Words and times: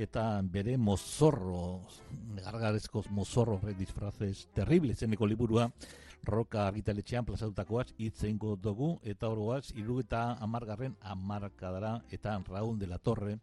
eta 0.00 0.40
bere 0.42 0.76
mozorro, 0.78 1.82
gargarezko 2.40 3.04
mozorro, 3.10 3.58
re 3.62 3.74
disfrazes 3.76 4.46
terrible, 4.56 4.94
zeneko 4.94 5.26
liburua, 5.28 5.66
roka 6.24 6.66
argitaletxean 6.66 7.26
plazatutakoaz 7.28 7.90
itzeingo 7.98 8.54
dugu, 8.56 8.94
eta 9.04 9.28
oroaz, 9.28 9.72
iru 9.76 10.00
eta 10.00 10.22
amargarren 10.40 10.96
amarkadara, 11.00 11.98
eta 12.10 12.38
Raúl 12.48 12.78
de 12.78 12.86
la 12.86 12.98
Torre, 12.98 13.38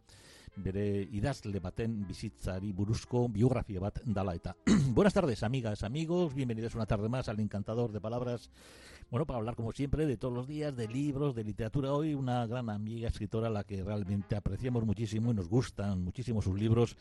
bere 0.58 1.08
idazle 1.12 1.60
baten 1.60 2.04
bizitzari 2.06 2.72
buruzko 2.72 3.28
biografia 3.28 3.80
bat 3.80 4.00
dala. 4.04 4.34
Buenas 4.94 5.14
tardes, 5.14 5.42
amigas, 5.42 5.82
amigos, 5.84 6.34
bienvenidos 6.34 6.74
una 6.74 6.86
tarde 6.86 7.08
más 7.08 7.28
al 7.28 7.40
encantador 7.40 7.92
de 7.92 8.00
palabras. 8.00 8.50
Bueno, 9.10 9.24
para 9.24 9.38
hablar 9.38 9.56
como 9.56 9.72
siempre 9.72 10.06
de 10.06 10.18
todos 10.18 10.34
los 10.34 10.46
días, 10.46 10.76
de 10.76 10.86
libros, 10.86 11.34
de 11.34 11.42
literatura. 11.42 11.94
Hoy 11.94 12.14
una 12.14 12.46
gran 12.46 12.68
amiga 12.68 13.08
escritora 13.08 13.46
a 13.46 13.50
la 13.50 13.64
que 13.64 13.82
realmente 13.82 14.36
apreciamos 14.36 14.84
muchísimo 14.84 15.30
y 15.30 15.34
nos 15.34 15.48
gustan 15.48 16.04
muchísimo 16.04 16.42
sus 16.42 16.58
libros 16.58 16.96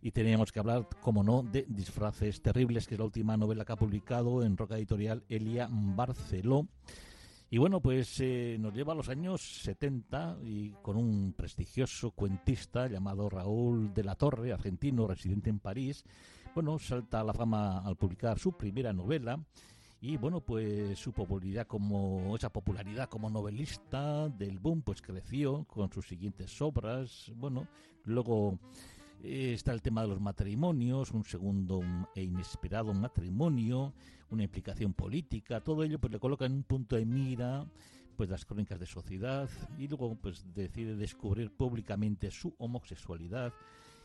y 0.00 0.10
teníamos 0.10 0.50
que 0.50 0.58
hablar, 0.58 0.88
como 1.00 1.22
no, 1.22 1.44
de 1.44 1.64
Disfraces 1.68 2.42
Terribles, 2.42 2.88
que 2.88 2.96
es 2.96 2.98
la 2.98 3.04
última 3.04 3.36
novela 3.36 3.64
que 3.64 3.72
ha 3.72 3.76
publicado 3.76 4.42
en 4.42 4.56
Roca 4.56 4.76
Editorial 4.76 5.22
Elia 5.28 5.68
Barceló. 5.70 6.66
Y 7.52 7.58
bueno, 7.58 7.82
pues 7.82 8.18
eh, 8.20 8.56
nos 8.58 8.72
lleva 8.72 8.94
a 8.94 8.96
los 8.96 9.10
años 9.10 9.42
70 9.42 10.38
y 10.42 10.70
con 10.80 10.96
un 10.96 11.34
prestigioso 11.34 12.12
cuentista 12.12 12.86
llamado 12.86 13.28
Raúl 13.28 13.92
de 13.92 14.02
la 14.04 14.14
Torre, 14.14 14.54
argentino, 14.54 15.06
residente 15.06 15.50
en 15.50 15.58
París. 15.58 16.02
Bueno, 16.54 16.78
salta 16.78 17.20
a 17.20 17.24
la 17.24 17.34
fama 17.34 17.80
al 17.80 17.96
publicar 17.96 18.38
su 18.38 18.56
primera 18.56 18.94
novela 18.94 19.38
y 20.00 20.16
bueno, 20.16 20.40
pues 20.40 20.98
su 20.98 21.12
popularidad 21.12 21.66
como 21.66 22.34
esa 22.34 22.48
popularidad 22.48 23.10
como 23.10 23.28
novelista 23.28 24.30
del 24.30 24.58
boom 24.58 24.80
pues 24.80 25.02
creció 25.02 25.64
con 25.64 25.92
sus 25.92 26.08
siguientes 26.08 26.58
obras. 26.62 27.30
Bueno, 27.36 27.68
luego 28.06 28.58
está 29.22 29.72
el 29.72 29.82
tema 29.82 30.02
de 30.02 30.08
los 30.08 30.20
matrimonios, 30.20 31.12
un 31.12 31.24
segundo 31.24 31.80
e 32.14 32.22
inesperado 32.22 32.92
matrimonio, 32.92 33.92
una 34.30 34.42
implicación 34.42 34.94
política, 34.94 35.60
todo 35.60 35.84
ello 35.84 35.98
pues 35.98 36.12
le 36.12 36.18
coloca 36.18 36.44
en 36.44 36.52
un 36.52 36.62
punto 36.64 36.96
de 36.96 37.04
mira 37.04 37.64
pues 38.16 38.28
las 38.28 38.44
crónicas 38.44 38.78
de 38.80 38.86
sociedad 38.86 39.48
y 39.78 39.88
luego 39.88 40.16
pues 40.16 40.44
decide 40.54 40.96
descubrir 40.96 41.50
públicamente 41.50 42.30
su 42.30 42.54
homosexualidad 42.58 43.52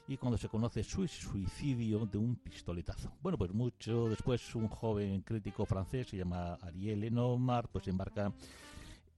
y 0.08 0.18
cuando 0.18 0.38
se 0.38 0.48
conoce 0.48 0.84
su 0.84 1.06
suicidio 1.08 2.06
de 2.06 2.18
un 2.18 2.38
pistoletazo. 2.38 3.12
Bueno, 3.22 3.38
pues 3.38 3.52
mucho 3.54 4.08
después 4.08 4.56
un 4.56 4.70
joven 4.70 5.22
crítico 5.22 5.66
francés 5.66 6.08
se 6.08 6.18
llama 6.18 6.54
Ariel 6.62 7.02
Lenomar 7.02 7.68
pues 7.70 7.88
embarca 7.88 8.32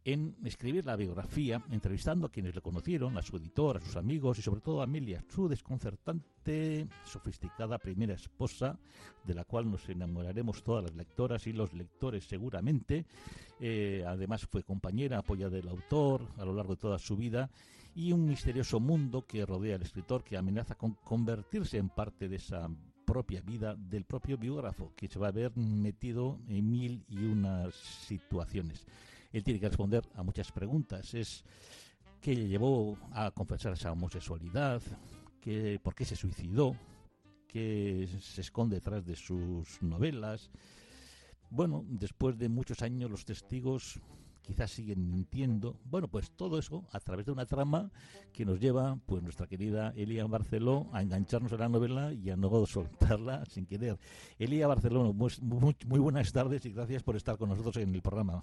en 0.06 0.36
escribir 0.46 0.86
la 0.86 0.96
biografía, 0.96 1.62
entrevistando 1.72 2.28
a 2.28 2.32
quienes 2.32 2.56
le 2.56 2.62
conocieron, 2.62 3.18
a 3.18 3.22
su 3.22 3.38
editor, 3.38 3.78
a 3.78 3.82
sus 3.82 3.96
amigos 3.96 4.40
y 4.40 4.42
sobre 4.42 4.62
todo 4.62 4.82
a 4.82 4.86
Amelia, 4.86 5.24
su 5.30 5.48
desconcertante, 5.48 6.88
sofisticada 7.04 7.78
primera 7.78 8.14
esposa, 8.14 8.80
de 9.26 9.34
la 9.34 9.44
cual 9.44 9.70
nos 9.70 9.88
enamoraremos 9.90 10.64
todas 10.64 10.86
las 10.86 10.96
lectoras 10.96 11.46
y 11.48 11.54
los 11.54 11.74
lectores 11.74 12.26
seguramente. 12.26 13.06
Eh, 13.60 14.04
además 14.08 14.48
fue 14.50 14.64
compañera, 14.64 15.20
apoya 15.20 15.50
del 15.50 15.68
autor 15.68 16.28
a 16.38 16.46
lo 16.46 16.54
largo 16.54 16.76
de 16.76 16.82
toda 16.82 16.98
su 16.98 17.18
vida 17.18 17.50
y 17.94 18.14
un 18.14 18.26
misterioso 18.26 18.80
mundo 18.80 19.26
que 19.26 19.46
rodea 19.46 19.76
al 19.76 19.82
escritor 19.82 20.24
que 20.24 20.38
amenaza 20.38 20.76
con 20.76 20.94
convertirse 20.94 21.78
en 21.78 21.90
parte 21.90 22.30
de 22.30 22.38
esa 22.38 22.70
propia 23.06 23.42
vida 23.42 23.76
del 23.76 24.06
propio 24.06 24.38
biógrafo, 24.38 24.94
que 24.96 25.08
se 25.08 25.20
va 25.20 25.30
a 25.30 25.32
ver 25.32 25.52
metido 25.58 26.40
en 26.48 26.70
mil 26.70 27.04
y 27.10 27.26
unas 27.26 27.74
situaciones. 27.76 28.86
Él 29.32 29.44
tiene 29.44 29.60
que 29.60 29.68
responder 29.68 30.04
a 30.16 30.24
muchas 30.24 30.52
preguntas. 30.52 31.14
Es 31.14 31.44
qué 32.22 32.36
le 32.36 32.48
llevó 32.48 32.98
a 33.12 33.32
confesar 33.32 33.74
esa 33.74 33.92
homosexualidad, 33.92 34.82
qué, 35.42 35.80
por 35.82 35.96
qué 35.96 36.06
se 36.06 36.16
suicidó, 36.16 36.76
qué 37.48 38.08
se 38.22 38.42
esconde 38.42 38.78
detrás 38.78 39.06
de 39.06 39.16
sus 39.16 39.82
novelas. 39.82 40.50
Bueno, 41.50 41.84
después 41.88 42.38
de 42.38 42.50
muchos 42.50 42.82
años 42.82 43.10
los 43.10 43.26
testigos 43.26 44.00
quizás 44.42 44.72
siguen 44.72 45.12
mintiendo. 45.12 45.80
Bueno, 45.86 46.08
pues 46.08 46.32
todo 46.32 46.58
eso 46.58 46.84
a 46.92 47.00
través 47.00 47.26
de 47.26 47.32
una 47.32 47.46
trama 47.46 47.92
que 48.34 48.46
nos 48.46 48.60
lleva, 48.60 48.98
pues 49.06 49.22
nuestra 49.22 49.46
querida 49.48 49.94
Elia 49.96 50.26
Barceló, 50.26 50.90
a 50.92 51.04
engancharnos 51.04 51.54
a 51.54 51.58
la 51.58 51.70
novela 51.70 52.14
y 52.14 52.32
a 52.32 52.36
no 52.36 52.66
soltarla 52.66 53.46
sin 53.46 53.68
querer. 53.68 54.00
Elia 54.40 54.68
Barceló, 54.68 55.14
muy, 55.14 55.32
muy 55.42 56.00
buenas 56.00 56.32
tardes 56.32 56.66
y 56.66 56.72
gracias 56.72 57.04
por 57.04 57.16
estar 57.16 57.38
con 57.38 57.50
nosotros 57.50 57.78
en 57.78 57.94
el 57.94 58.02
programa. 58.02 58.42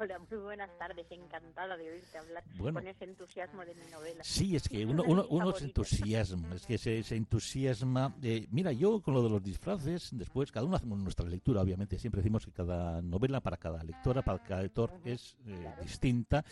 Hola, 0.00 0.18
muy 0.18 0.40
buenas 0.40 0.70
tardes. 0.76 1.06
Encantada 1.10 1.76
de 1.76 1.88
oírte 1.88 2.18
hablar 2.18 2.42
con 2.58 2.86
ese 2.86 3.04
entusiasmo 3.04 3.64
de 3.64 3.74
mi 3.74 3.86
novela. 3.92 4.24
Sí, 4.24 4.56
es 4.56 4.68
que 4.68 4.84
uno, 4.84 5.04
uno, 5.06 5.24
uno 5.30 5.52
se 5.52 5.66
entusiasma, 5.66 6.54
es 6.54 6.66
que 6.66 6.78
se, 6.78 7.02
se 7.04 7.14
entusiasma. 7.14 8.12
Eh, 8.22 8.48
mira, 8.50 8.72
yo 8.72 9.00
con 9.00 9.14
lo 9.14 9.22
de 9.22 9.30
los 9.30 9.42
disfraces, 9.42 10.08
después 10.12 10.50
cada 10.50 10.66
uno 10.66 10.76
hacemos 10.76 10.98
nuestra 10.98 11.28
lectura, 11.28 11.60
obviamente. 11.60 11.98
Siempre 11.98 12.22
decimos 12.22 12.44
que 12.44 12.50
cada 12.50 13.02
novela 13.02 13.40
para 13.40 13.56
cada 13.56 13.84
lectora, 13.84 14.22
para 14.22 14.42
cada 14.42 14.62
lector 14.62 14.90
es 15.04 15.36
eh, 15.46 15.72
distinta. 15.82 16.44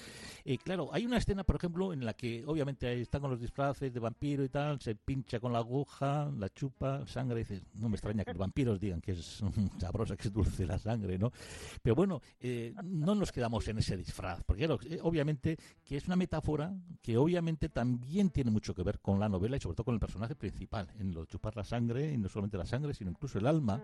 Eh, 0.45 0.59
claro, 0.59 0.91
hay 0.93 1.05
una 1.05 1.17
escena, 1.17 1.43
por 1.43 1.57
ejemplo, 1.57 1.93
en 1.93 2.05
la 2.05 2.15
que 2.15 2.45
obviamente 2.47 3.01
están 3.01 3.23
con 3.23 3.31
los 3.31 3.41
disfraces 3.41 3.93
de 3.93 3.99
vampiro 3.99 4.45
y 4.45 4.51
tal, 4.51 4.81
se 4.81 4.95
pincha 4.95 5.41
con 5.41 5.53
la 5.53 5.59
aguja, 5.59 6.31
la 6.39 6.49
chupa, 6.51 7.05
sangre. 7.09 7.41
Y 7.41 7.45
dices, 7.45 7.63
no 7.75 7.89
me 7.89 7.97
extraña 7.97 8.25
que 8.25 8.33
los 8.33 8.39
vampiros 8.39 8.79
digan 8.79 9.01
que 9.01 9.13
es 9.13 9.43
sabrosa, 9.81 10.17
que 10.17 10.29
es 10.29 10.33
dulce 10.33 10.65
la 10.65 10.79
sangre, 10.79 11.19
¿no? 11.19 11.33
Pero 11.83 11.97
bueno, 11.97 12.21
no 12.85 13.15
nos 13.17 13.32
quedamos 13.33 13.67
en 13.69 13.79
ese 13.79 13.97
disfraz, 13.97 14.43
porque 14.45 14.65
eh, 14.65 14.99
obviamente 15.03 15.59
que 15.85 15.97
es 15.97 16.07
una 16.07 16.17
metáfora 16.17 16.73
que 17.03 17.17
obviamente 17.17 17.69
también 17.69 18.31
tiene 18.31 18.51
mucho 18.51 18.75
que 18.75 18.83
ver 18.83 19.01
con 19.01 19.19
la 19.19 19.29
novela 19.29 19.57
y 19.57 19.61
sobre 19.61 19.75
todo 19.75 19.87
con 19.87 19.95
el 19.95 20.01
personaje 20.01 20.35
principal, 20.37 20.89
en 20.99 21.13
lo 21.13 21.23
de 21.23 21.27
chupar 21.27 21.57
la 21.57 21.65
sangre, 21.65 22.13
y 22.13 22.19
no 22.19 22.29
solamente 22.29 22.59
la 22.59 22.67
sangre, 22.67 22.95
sino 22.95 23.11
incluso 23.11 23.39
el 23.39 23.47
alma. 23.47 23.83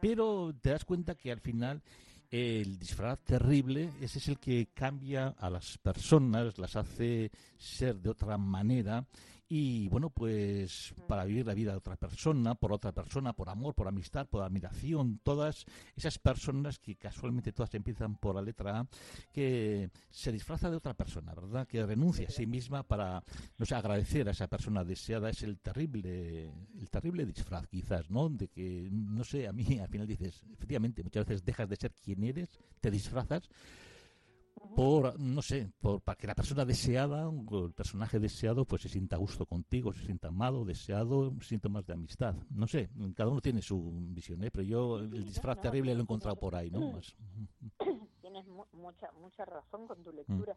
Pero 0.00 0.54
te 0.60 0.70
das 0.70 0.84
cuenta 0.84 1.16
que 1.16 1.32
al 1.32 1.40
final 1.40 1.82
el 2.30 2.78
disfraz 2.78 3.18
terrible, 3.20 3.90
ese 4.00 4.18
es 4.18 4.28
el 4.28 4.38
que 4.38 4.68
cambia 4.74 5.28
a 5.38 5.48
las 5.50 5.78
personas, 5.78 6.58
las 6.58 6.76
hace 6.76 7.30
ser 7.56 7.96
de 8.00 8.10
otra 8.10 8.36
manera 8.36 9.06
y 9.48 9.88
bueno, 9.88 10.10
pues 10.10 10.94
para 11.06 11.24
vivir 11.24 11.46
la 11.46 11.54
vida 11.54 11.70
de 11.70 11.78
otra 11.78 11.96
persona, 11.96 12.54
por 12.54 12.72
otra 12.72 12.92
persona, 12.92 13.32
por 13.32 13.48
amor, 13.48 13.74
por 13.74 13.88
amistad, 13.88 14.26
por 14.26 14.42
admiración, 14.42 15.20
todas 15.22 15.64
esas 15.96 16.18
personas 16.18 16.78
que 16.78 16.96
casualmente 16.96 17.52
todas 17.52 17.74
empiezan 17.74 18.16
por 18.16 18.34
la 18.34 18.42
letra 18.42 18.80
A, 18.80 18.88
que 19.32 19.90
se 20.10 20.32
disfraza 20.32 20.70
de 20.70 20.76
otra 20.76 20.92
persona, 20.92 21.34
¿verdad? 21.34 21.66
Que 21.66 21.84
renuncia 21.86 22.28
a 22.28 22.30
sí 22.30 22.46
misma 22.46 22.82
para, 22.82 23.24
no 23.56 23.64
sé, 23.64 23.74
agradecer 23.74 24.28
a 24.28 24.32
esa 24.32 24.48
persona 24.48 24.84
deseada, 24.84 25.30
es 25.30 25.42
el 25.42 25.58
terrible, 25.58 26.52
el 26.78 26.90
terrible 26.90 27.24
disfraz 27.24 27.66
quizás, 27.68 28.10
¿no? 28.10 28.28
De 28.28 28.48
que, 28.48 28.88
no 28.92 29.24
sé, 29.24 29.48
a 29.48 29.52
mí 29.52 29.78
al 29.78 29.88
final 29.88 30.06
dices, 30.06 30.44
efectivamente, 30.52 31.02
muchas 31.02 31.24
veces 31.24 31.44
dejas 31.44 31.68
de 31.70 31.76
ser 31.76 31.92
quien 31.92 32.22
eres, 32.22 32.50
te 32.80 32.90
disfrazas, 32.90 33.48
por, 34.74 35.18
no 35.18 35.42
sé, 35.42 35.70
por, 35.80 36.00
para 36.00 36.16
que 36.16 36.26
la 36.26 36.34
persona 36.34 36.64
deseada, 36.64 37.28
el 37.28 37.72
personaje 37.72 38.18
deseado, 38.18 38.64
pues 38.64 38.82
se 38.82 38.88
sienta 38.88 39.16
a 39.16 39.18
gusto 39.18 39.46
contigo, 39.46 39.92
se 39.92 40.04
sienta 40.04 40.28
amado, 40.28 40.64
deseado, 40.64 41.32
síntomas 41.40 41.86
de 41.86 41.94
amistad. 41.94 42.34
No 42.50 42.66
sé, 42.66 42.90
cada 43.14 43.30
uno 43.30 43.40
tiene 43.40 43.62
su 43.62 43.92
visión, 44.10 44.42
¿eh? 44.44 44.50
pero 44.50 44.64
yo 44.64 44.98
el 44.98 45.24
disfraz 45.24 45.60
terrible 45.60 45.94
lo 45.94 46.00
he 46.00 46.02
encontrado 46.02 46.36
por 46.36 46.54
ahí, 46.54 46.70
¿no? 46.70 47.00
Tienes 48.20 48.46
mucha, 48.72 49.10
mucha 49.12 49.44
razón 49.44 49.86
con 49.86 50.02
tu 50.02 50.12
lectura. 50.12 50.56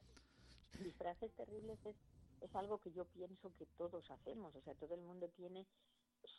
Mm. 0.79 0.83
Disfraces 0.83 1.31
terribles 1.33 1.79
es, 1.85 1.95
es 2.41 2.55
algo 2.55 2.79
que 2.79 2.91
yo 2.91 3.05
pienso 3.05 3.51
que 3.57 3.65
todos 3.77 4.09
hacemos, 4.11 4.55
o 4.55 4.61
sea, 4.61 4.73
todo 4.75 4.95
el 4.95 5.01
mundo 5.01 5.29
tiene 5.35 5.65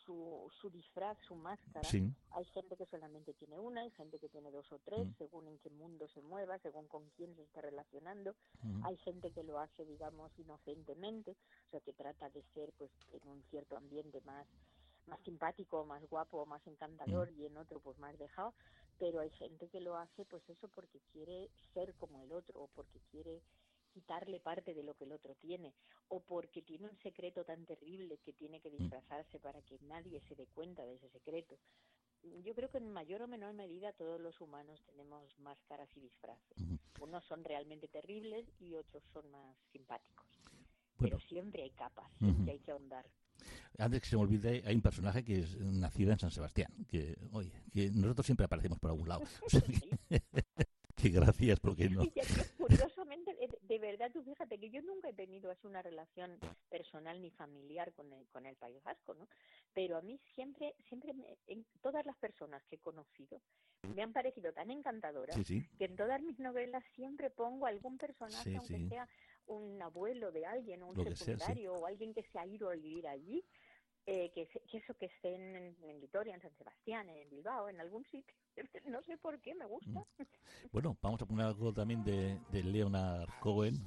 su, 0.05 0.49
su 0.59 0.69
disfraz, 0.69 1.17
su 1.27 1.35
máscara. 1.35 1.87
Hay 2.31 2.45
gente 2.45 2.75
que 2.75 2.85
solamente 2.85 3.33
tiene 3.33 3.59
una, 3.59 3.81
hay 3.81 3.91
gente 3.91 4.19
que 4.19 4.29
tiene 4.29 4.51
dos 4.51 4.71
o 4.71 4.79
tres, 4.79 5.07
mm. 5.07 5.17
según 5.17 5.47
en 5.47 5.57
qué 5.59 5.69
mundo 5.69 6.07
se 6.09 6.21
mueva, 6.21 6.59
según 6.59 6.87
con 6.87 7.09
quién 7.17 7.35
se 7.35 7.43
está 7.43 7.61
relacionando. 7.61 8.35
Mm. 8.61 8.85
Hay 8.85 8.97
gente 8.97 9.31
que 9.31 9.43
lo 9.43 9.59
hace, 9.59 9.85
digamos, 9.85 10.31
inocentemente, 10.37 11.31
o 11.31 11.71
sea, 11.71 11.79
que 11.81 11.93
trata 11.93 12.29
de 12.29 12.43
ser, 12.53 12.71
pues, 12.77 12.91
en 13.11 13.27
un 13.29 13.43
cierto 13.49 13.77
ambiente 13.77 14.21
más 14.21 14.47
más 15.05 15.19
simpático, 15.25 15.83
más 15.85 16.01
guapo, 16.09 16.45
más 16.45 16.65
encantador 16.65 17.29
mm. 17.31 17.41
y 17.41 17.45
en 17.45 17.57
otro 17.57 17.81
pues 17.81 17.97
más 17.99 18.17
dejado, 18.17 18.53
pero 18.99 19.19
hay 19.19 19.29
gente 19.31 19.67
que 19.67 19.81
lo 19.81 19.97
hace 19.97 20.23
pues 20.25 20.47
eso 20.49 20.69
porque 20.69 21.01
quiere 21.11 21.49
ser 21.73 21.93
como 21.95 22.21
el 22.21 22.31
otro 22.31 22.61
o 22.61 22.67
porque 22.67 22.99
quiere 23.11 23.41
quitarle 23.93 24.39
parte 24.39 24.73
de 24.73 24.83
lo 24.83 24.95
que 24.95 25.05
el 25.05 25.11
otro 25.11 25.35
tiene, 25.35 25.73
o 26.09 26.19
porque 26.19 26.61
tiene 26.61 26.87
un 26.87 26.97
secreto 26.97 27.45
tan 27.45 27.65
terrible 27.65 28.17
que 28.17 28.33
tiene 28.33 28.59
que 28.59 28.69
mm. 28.69 28.77
disfrazarse 28.77 29.39
para 29.39 29.61
que 29.61 29.77
nadie 29.81 30.19
se 30.27 30.35
dé 30.35 30.47
cuenta 30.47 30.83
de 30.83 30.95
ese 30.95 31.09
secreto. 31.09 31.57
Yo 32.43 32.55
creo 32.55 32.69
que 32.69 32.77
en 32.77 32.89
mayor 32.89 33.21
o 33.21 33.27
menor 33.27 33.53
medida 33.53 33.91
todos 33.91 34.19
los 34.19 34.39
humanos 34.39 34.81
tenemos 34.85 35.37
máscaras 35.39 35.89
y 35.95 35.99
disfraces. 35.99 36.57
Unos 37.01 37.23
son 37.25 37.43
realmente 37.43 37.89
terribles 37.89 38.45
y 38.61 38.75
otros 38.75 39.03
son 39.11 39.29
más 39.29 39.57
simpáticos. 39.73 40.25
Pero 40.97 41.19
siempre 41.19 41.63
hay 41.63 41.71
capas, 41.71 42.09
y 42.21 42.49
hay 42.49 42.59
que 42.59 42.71
ahondar. 42.71 43.05
Antes 43.77 44.01
que 44.01 44.07
se 44.07 44.15
me 44.15 44.21
olvide, 44.21 44.63
hay 44.65 44.75
un 44.75 44.81
personaje 44.81 45.23
que 45.23 45.39
es 45.39 45.57
nacido 45.59 46.11
en 46.11 46.19
San 46.19 46.31
Sebastián, 46.31 46.71
que, 46.87 47.17
oye, 47.31 47.51
que 47.73 47.89
nosotros 47.91 48.25
siempre 48.25 48.45
aparecemos 48.45 48.79
por 48.79 48.91
algún 48.91 49.09
lado. 49.09 49.23
que 50.95 51.09
gracias, 51.09 51.59
porque 51.59 51.89
no. 51.89 52.03
Verdad, 53.83 54.11
tú 54.13 54.23
fíjate 54.23 54.57
que 54.57 54.69
yo 54.69 54.81
nunca 54.81 55.09
he 55.09 55.13
tenido 55.13 55.51
así 55.51 55.67
una 55.67 55.81
relación 55.81 56.39
personal 56.69 57.21
ni 57.21 57.31
familiar 57.31 57.91
con 57.91 58.13
el, 58.13 58.25
con 58.29 58.45
el 58.45 58.55
País 58.55 58.81
Vasco, 58.81 59.13
¿no? 59.13 59.27
Pero 59.73 59.97
a 59.97 60.01
mí 60.01 60.17
siempre, 60.35 60.73
siempre, 60.87 61.13
en 61.47 61.65
todas 61.81 62.05
las 62.05 62.15
personas 62.15 62.63
que 62.69 62.77
he 62.77 62.79
conocido, 62.79 63.41
me 63.93 64.01
han 64.01 64.13
parecido 64.13 64.53
tan 64.53 64.71
encantadoras 64.71 65.35
que 65.45 65.83
en 65.83 65.97
todas 65.97 66.21
mis 66.21 66.39
novelas 66.39 66.81
siempre 66.95 67.29
pongo 67.29 67.65
algún 67.65 67.97
personaje, 67.97 68.55
aunque 68.55 68.87
sea 68.87 69.05
un 69.47 69.81
abuelo 69.81 70.31
de 70.31 70.45
alguien, 70.45 70.81
un 70.81 70.95
secundario 71.15 71.73
o 71.73 71.85
alguien 71.85 72.13
que 72.13 72.23
se 72.23 72.39
ha 72.39 72.45
ido 72.45 72.69
a 72.69 72.75
vivir 72.75 73.05
allí, 73.05 73.43
eh, 74.05 74.31
que, 74.33 74.49
eso 74.77 74.93
que 74.95 75.05
estén 75.05 75.55
en, 75.55 75.75
en, 75.83 76.01
Vitoria, 76.01 76.35
en 76.35 76.41
San 76.41 76.55
Sebastián, 76.57 77.07
en 77.09 77.29
Bilbao, 77.29 77.69
en 77.69 77.79
algún 77.79 78.03
sitio. 78.05 78.35
No 78.91 79.01
sé 79.03 79.17
por 79.17 79.39
qué, 79.39 79.55
me 79.55 79.65
gusta. 79.65 79.99
Mm. 79.99 80.03
Bueno, 80.71 80.97
vamos 81.01 81.21
a 81.21 81.25
poner 81.25 81.45
algo 81.45 81.73
también 81.73 82.03
de, 82.03 82.37
de 82.51 82.63
Leonard 82.63 83.29
Cohen, 83.39 83.79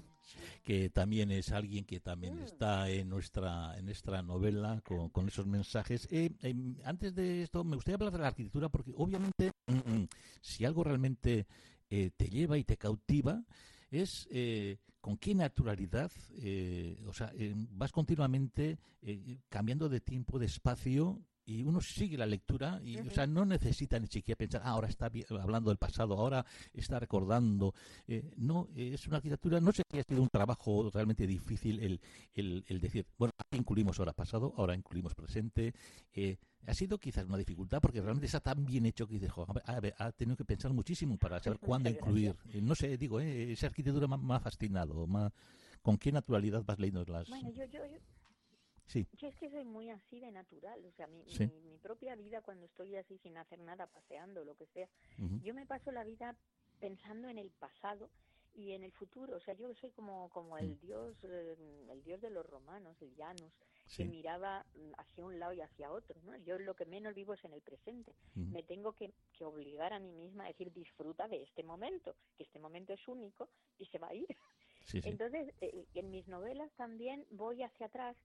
que 0.62 0.90
también 0.90 1.30
es 1.30 1.52
alguien 1.52 1.84
que 1.84 2.00
también 2.00 2.36
mm. 2.36 2.42
está 2.42 2.88
en 2.90 3.08
nuestra 3.08 3.76
en 3.78 3.84
nuestra 3.84 4.22
novela 4.22 4.80
con, 4.84 5.10
con 5.10 5.28
esos 5.28 5.46
mensajes. 5.46 6.08
Eh, 6.10 6.30
em, 6.42 6.76
antes 6.84 7.14
de 7.14 7.42
esto, 7.42 7.62
me 7.64 7.76
gustaría 7.76 7.96
hablar 7.96 8.12
de 8.12 8.18
la 8.18 8.28
arquitectura 8.28 8.68
porque 8.68 8.92
obviamente 8.96 9.52
mm, 9.66 10.04
si 10.40 10.64
algo 10.64 10.82
realmente 10.82 11.46
eh, 11.90 12.10
te 12.16 12.28
lleva 12.28 12.58
y 12.58 12.64
te 12.64 12.76
cautiva, 12.76 13.44
es 14.00 14.28
eh, 14.30 14.78
con 15.00 15.16
qué 15.18 15.34
naturalidad, 15.34 16.10
eh, 16.38 17.02
o 17.06 17.12
sea, 17.12 17.32
eh, 17.36 17.54
vas 17.54 17.92
continuamente 17.92 18.78
cambiando 19.48 19.88
de 19.88 20.00
tiempo, 20.00 20.40
de 20.40 20.46
espacio 20.46 21.22
y 21.44 21.62
uno 21.62 21.80
sigue 21.80 22.18
la 22.18 22.26
lectura 22.26 22.80
y 22.82 22.98
o 22.98 23.08
sea 23.08 23.24
no 23.24 23.44
necesita 23.44 24.00
ni 24.00 24.08
siquiera 24.08 24.36
pensar 24.36 24.62
ah, 24.64 24.70
ahora 24.70 24.88
está 24.88 25.08
hablando 25.40 25.70
del 25.70 25.78
pasado 25.78 26.18
ahora 26.18 26.44
está 26.74 26.98
recordando 26.98 27.72
no 28.36 28.68
es 28.74 29.06
una 29.06 29.18
arquitectura 29.18 29.60
no 29.60 29.70
sé 29.70 29.84
si 29.88 30.00
ha 30.00 30.02
sido 30.02 30.22
un 30.22 30.28
trabajo 30.28 30.90
realmente 30.92 31.24
difícil 31.24 31.78
el, 31.78 32.00
el, 32.34 32.64
el 32.66 32.80
decir 32.80 33.06
bueno 33.16 33.32
incluimos 33.52 34.00
ahora 34.00 34.12
pasado 34.12 34.54
ahora 34.56 34.74
incluimos 34.74 35.14
presente 35.14 35.72
ha 36.66 36.74
sido 36.74 36.98
quizás 36.98 37.24
una 37.24 37.38
dificultad 37.38 37.80
porque 37.80 38.00
realmente 38.00 38.26
está 38.26 38.40
tan 38.40 38.64
bien 38.64 38.86
hecho 38.86 39.06
que 39.06 39.14
dices, 39.14 39.30
ha 39.98 40.12
tenido 40.12 40.36
que 40.36 40.44
pensar 40.44 40.72
muchísimo 40.72 41.16
para 41.16 41.40
saber 41.40 41.58
cuándo 41.58 41.88
incluir. 41.88 42.34
Eh, 42.52 42.60
no 42.60 42.74
sé, 42.74 42.96
digo, 42.96 43.20
eh, 43.20 43.52
esa 43.52 43.68
arquitectura 43.68 44.06
me, 44.08 44.34
ha 44.34 44.40
fascinado. 44.40 45.06
Más, 45.06 45.32
¿Con 45.82 45.98
qué 45.98 46.10
naturalidad 46.10 46.64
vas 46.64 46.78
leyendo 46.78 47.04
las...? 47.04 47.28
Bueno, 47.28 47.50
yo, 47.50 47.64
yo, 47.66 47.80
Sí. 48.86 49.04
Yo 49.14 49.26
es 49.26 49.34
que 49.36 49.50
soy 49.50 49.64
muy 49.64 49.90
así 49.90 50.20
de 50.20 50.30
natural, 50.30 50.84
o 50.84 50.92
sea, 50.92 51.08
mi, 51.08 51.24
mi, 51.64 51.76
propia 51.78 52.14
vida 52.14 52.40
cuando 52.40 52.66
estoy 52.66 52.94
así 52.94 53.18
sin 53.18 53.36
hacer 53.36 53.58
nada, 53.58 53.88
paseando, 53.88 54.44
lo 54.44 54.54
que 54.54 54.66
sea, 54.66 54.88
yo 55.42 55.54
me 55.54 55.66
paso 55.66 55.90
la 55.90 56.04
vida 56.04 56.36
pensando 56.78 57.28
en 57.28 57.38
el 57.38 57.50
pasado 57.50 58.10
y 58.54 58.72
en 58.72 58.84
el 58.84 58.92
futuro, 58.92 59.36
o 59.36 59.40
sea, 59.40 59.54
yo 59.54 59.74
soy 59.74 59.90
como 59.90 60.30
como 60.30 60.56
el 60.56 60.78
dios 60.78 61.16
eh, 61.24 61.56
el 61.90 62.02
dios 62.04 62.20
de 62.20 62.30
los 62.30 62.46
romanos, 62.46 62.96
el 63.00 63.12
Janus, 63.16 63.52
que 63.94 64.04
miraba 64.04 64.64
mm, 64.74 64.92
hacia 64.98 65.24
un 65.24 65.38
lado 65.38 65.52
y 65.52 65.60
hacia 65.60 65.92
otro, 65.92 66.20
¿no? 66.24 66.36
Yo 66.38 66.58
lo 66.58 66.74
que 66.74 66.86
menos 66.86 67.14
vivo 67.14 67.34
es 67.34 67.44
en 67.44 67.52
el 67.52 67.62
presente. 67.62 68.14
Me 68.34 68.62
tengo 68.62 68.92
que, 68.92 69.12
que, 69.32 69.44
obligar 69.44 69.92
a 69.92 69.98
mí 69.98 70.12
misma 70.12 70.44
a 70.44 70.48
decir, 70.48 70.72
disfruta 70.72 71.28
de 71.28 71.42
este 71.42 71.62
momento, 71.62 72.16
que 72.36 72.44
este 72.44 72.58
momento 72.58 72.92
es 72.92 73.08
único 73.08 73.48
y 73.78 73.86
se 73.86 73.98
va 73.98 74.08
a 74.08 74.14
ir. 74.14 74.36
Entonces, 74.92 75.52
eh, 75.60 75.86
en 75.94 76.10
mis 76.10 76.28
novelas 76.28 76.70
también 76.76 77.26
voy 77.30 77.62
hacia 77.62 77.86
atrás, 77.86 78.16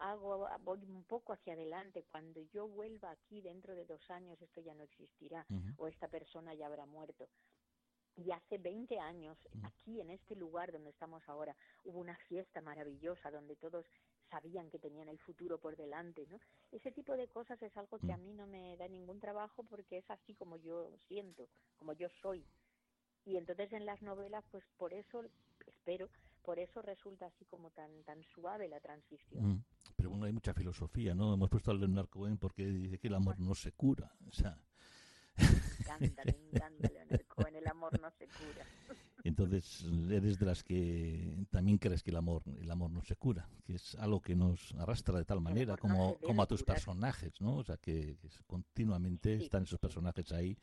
hago 0.00 0.48
voy 0.60 0.84
un 0.84 1.04
poco 1.04 1.32
hacia 1.32 1.54
adelante. 1.54 2.04
Cuando 2.10 2.40
yo 2.52 2.68
vuelva 2.68 3.10
aquí 3.10 3.40
dentro 3.40 3.74
de 3.74 3.84
dos 3.84 4.10
años, 4.10 4.40
esto 4.40 4.60
ya 4.60 4.74
no 4.74 4.82
existirá 4.82 5.46
o 5.76 5.88
esta 5.88 6.08
persona 6.08 6.54
ya 6.54 6.66
habrá 6.66 6.86
muerto. 6.86 7.28
Y 8.18 8.32
hace 8.32 8.58
20 8.58 8.98
años, 8.98 9.38
aquí 9.62 10.00
en 10.00 10.10
este 10.10 10.34
lugar 10.34 10.72
donde 10.72 10.90
estamos 10.90 11.22
ahora, 11.28 11.54
hubo 11.84 12.00
una 12.00 12.16
fiesta 12.28 12.60
maravillosa 12.60 13.30
donde 13.30 13.54
todos 13.54 13.86
sabían 14.28 14.70
que 14.70 14.78
tenían 14.78 15.08
el 15.08 15.18
futuro 15.18 15.58
por 15.58 15.76
delante, 15.76 16.26
¿no? 16.28 16.40
Ese 16.72 16.90
tipo 16.90 17.16
de 17.16 17.28
cosas 17.28 17.62
es 17.62 17.76
algo 17.76 17.98
que 17.98 18.12
a 18.12 18.16
mm. 18.16 18.22
mí 18.22 18.34
no 18.34 18.46
me 18.46 18.76
da 18.76 18.88
ningún 18.88 19.20
trabajo 19.20 19.62
porque 19.62 19.98
es 19.98 20.10
así 20.10 20.34
como 20.34 20.56
yo 20.56 20.90
siento, 21.06 21.48
como 21.76 21.92
yo 21.92 22.08
soy. 22.20 22.44
Y 23.24 23.36
entonces 23.36 23.72
en 23.72 23.86
las 23.86 24.02
novelas, 24.02 24.44
pues 24.50 24.64
por 24.76 24.92
eso, 24.92 25.22
espero, 25.66 26.08
por 26.42 26.58
eso 26.58 26.82
resulta 26.82 27.26
así 27.26 27.44
como 27.44 27.70
tan 27.70 28.02
tan 28.04 28.22
suave 28.34 28.68
la 28.68 28.80
transición. 28.80 29.48
Mm. 29.48 29.64
Pero 29.96 30.10
bueno, 30.10 30.26
hay 30.26 30.32
mucha 30.32 30.54
filosofía, 30.54 31.14
¿no? 31.14 31.34
Hemos 31.34 31.50
puesto 31.50 31.70
al 31.70 31.78
Leonardo 31.80 32.10
Cohen 32.10 32.38
porque 32.38 32.66
dice 32.66 32.98
que 32.98 33.08
el 33.08 33.14
amor 33.14 33.38
no 33.38 33.54
se 33.54 33.72
cura, 33.72 34.12
o 34.26 34.32
sea... 34.32 34.58
Me 35.36 35.46
encanta, 35.78 36.24
me 36.24 36.36
encanta 36.50 36.88
Leonardo 36.92 37.24
Cohen, 37.28 37.56
amor 37.88 38.00
no 38.00 38.10
se 38.12 38.26
cura. 38.26 38.66
Entonces, 39.24 39.84
eres 40.10 40.38
de 40.38 40.46
las 40.46 40.62
que 40.62 41.44
también 41.50 41.78
crees 41.78 42.02
que 42.02 42.10
el 42.10 42.16
amor, 42.16 42.42
el 42.60 42.70
amor 42.70 42.90
no 42.90 43.02
se 43.02 43.16
cura, 43.16 43.48
que 43.64 43.74
es 43.74 43.94
algo 43.96 44.20
que 44.20 44.36
nos 44.36 44.72
arrastra 44.76 45.18
de 45.18 45.24
tal 45.24 45.40
manera 45.40 45.76
como, 45.76 46.16
como 46.18 46.42
a 46.42 46.46
tus 46.46 46.62
personajes, 46.62 47.40
¿no? 47.40 47.56
O 47.56 47.64
sea, 47.64 47.76
que, 47.78 48.16
continuamente 48.46 49.34
están 49.34 49.64
esos 49.64 49.78
personajes 49.78 50.32
ahí 50.32 50.56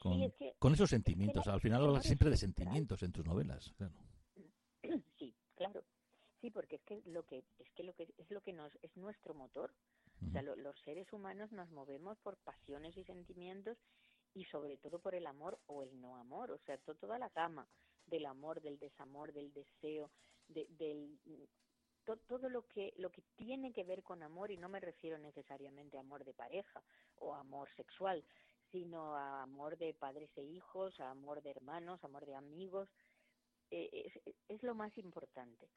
con, 0.00 0.32
con 0.58 0.72
esos 0.72 0.88
sentimientos. 0.88 1.46
Al 1.46 1.60
final 1.60 1.84
hablas 1.84 2.04
siempre 2.04 2.30
de 2.30 2.36
sentimientos 2.36 3.02
en 3.02 3.12
tus 3.12 3.24
novelas, 3.24 3.72
claro. 3.76 3.94
Sí, 5.18 5.34
claro. 5.54 5.84
Sí, 6.40 6.50
porque 6.50 6.76
es 6.76 6.82
que 6.84 7.02
lo 7.04 7.26
que 7.26 7.44
es 7.58 7.70
que 7.74 7.84
lo 7.84 7.94
que 7.94 8.14
es 8.16 8.30
lo 8.30 8.40
que 8.40 8.54
nos 8.54 8.72
es 8.82 8.96
nuestro 8.96 9.34
motor. 9.34 9.74
O 10.26 10.30
sea, 10.32 10.42
los 10.42 10.78
seres 10.80 11.10
humanos 11.14 11.50
nos 11.50 11.70
movemos 11.70 12.18
por 12.18 12.36
pasiones 12.38 12.94
y 12.98 13.04
sentimientos 13.04 13.78
y 14.34 14.44
sobre 14.44 14.76
todo 14.76 14.98
por 14.98 15.14
el 15.14 15.26
amor 15.26 15.58
o 15.66 15.82
el 15.82 16.00
no 16.00 16.16
amor, 16.16 16.50
o 16.50 16.58
sea, 16.58 16.78
toda 16.78 17.18
la 17.18 17.28
gama 17.30 17.66
del 18.06 18.26
amor, 18.26 18.60
del 18.60 18.78
desamor, 18.78 19.32
del 19.32 19.52
deseo, 19.52 20.10
de, 20.48 20.66
del 20.70 21.18
todo 22.26 22.48
lo 22.48 22.66
que 22.66 22.92
lo 22.96 23.10
que 23.10 23.22
tiene 23.36 23.72
que 23.72 23.84
ver 23.84 24.02
con 24.02 24.22
amor 24.22 24.50
y 24.50 24.56
no 24.56 24.68
me 24.68 24.80
refiero 24.80 25.18
necesariamente 25.18 25.96
a 25.96 26.00
amor 26.00 26.24
de 26.24 26.34
pareja 26.34 26.82
o 27.16 27.34
amor 27.34 27.68
sexual, 27.76 28.24
sino 28.72 29.14
a 29.14 29.42
amor 29.42 29.76
de 29.76 29.94
padres 29.94 30.30
e 30.36 30.42
hijos, 30.42 30.98
a 30.98 31.10
amor 31.10 31.42
de 31.42 31.50
hermanos, 31.50 32.02
amor 32.02 32.26
de 32.26 32.34
amigos, 32.34 32.88
eh, 33.70 33.88
es, 33.92 34.34
es 34.48 34.62
lo 34.62 34.74
más 34.74 34.96
importante. 34.98 35.68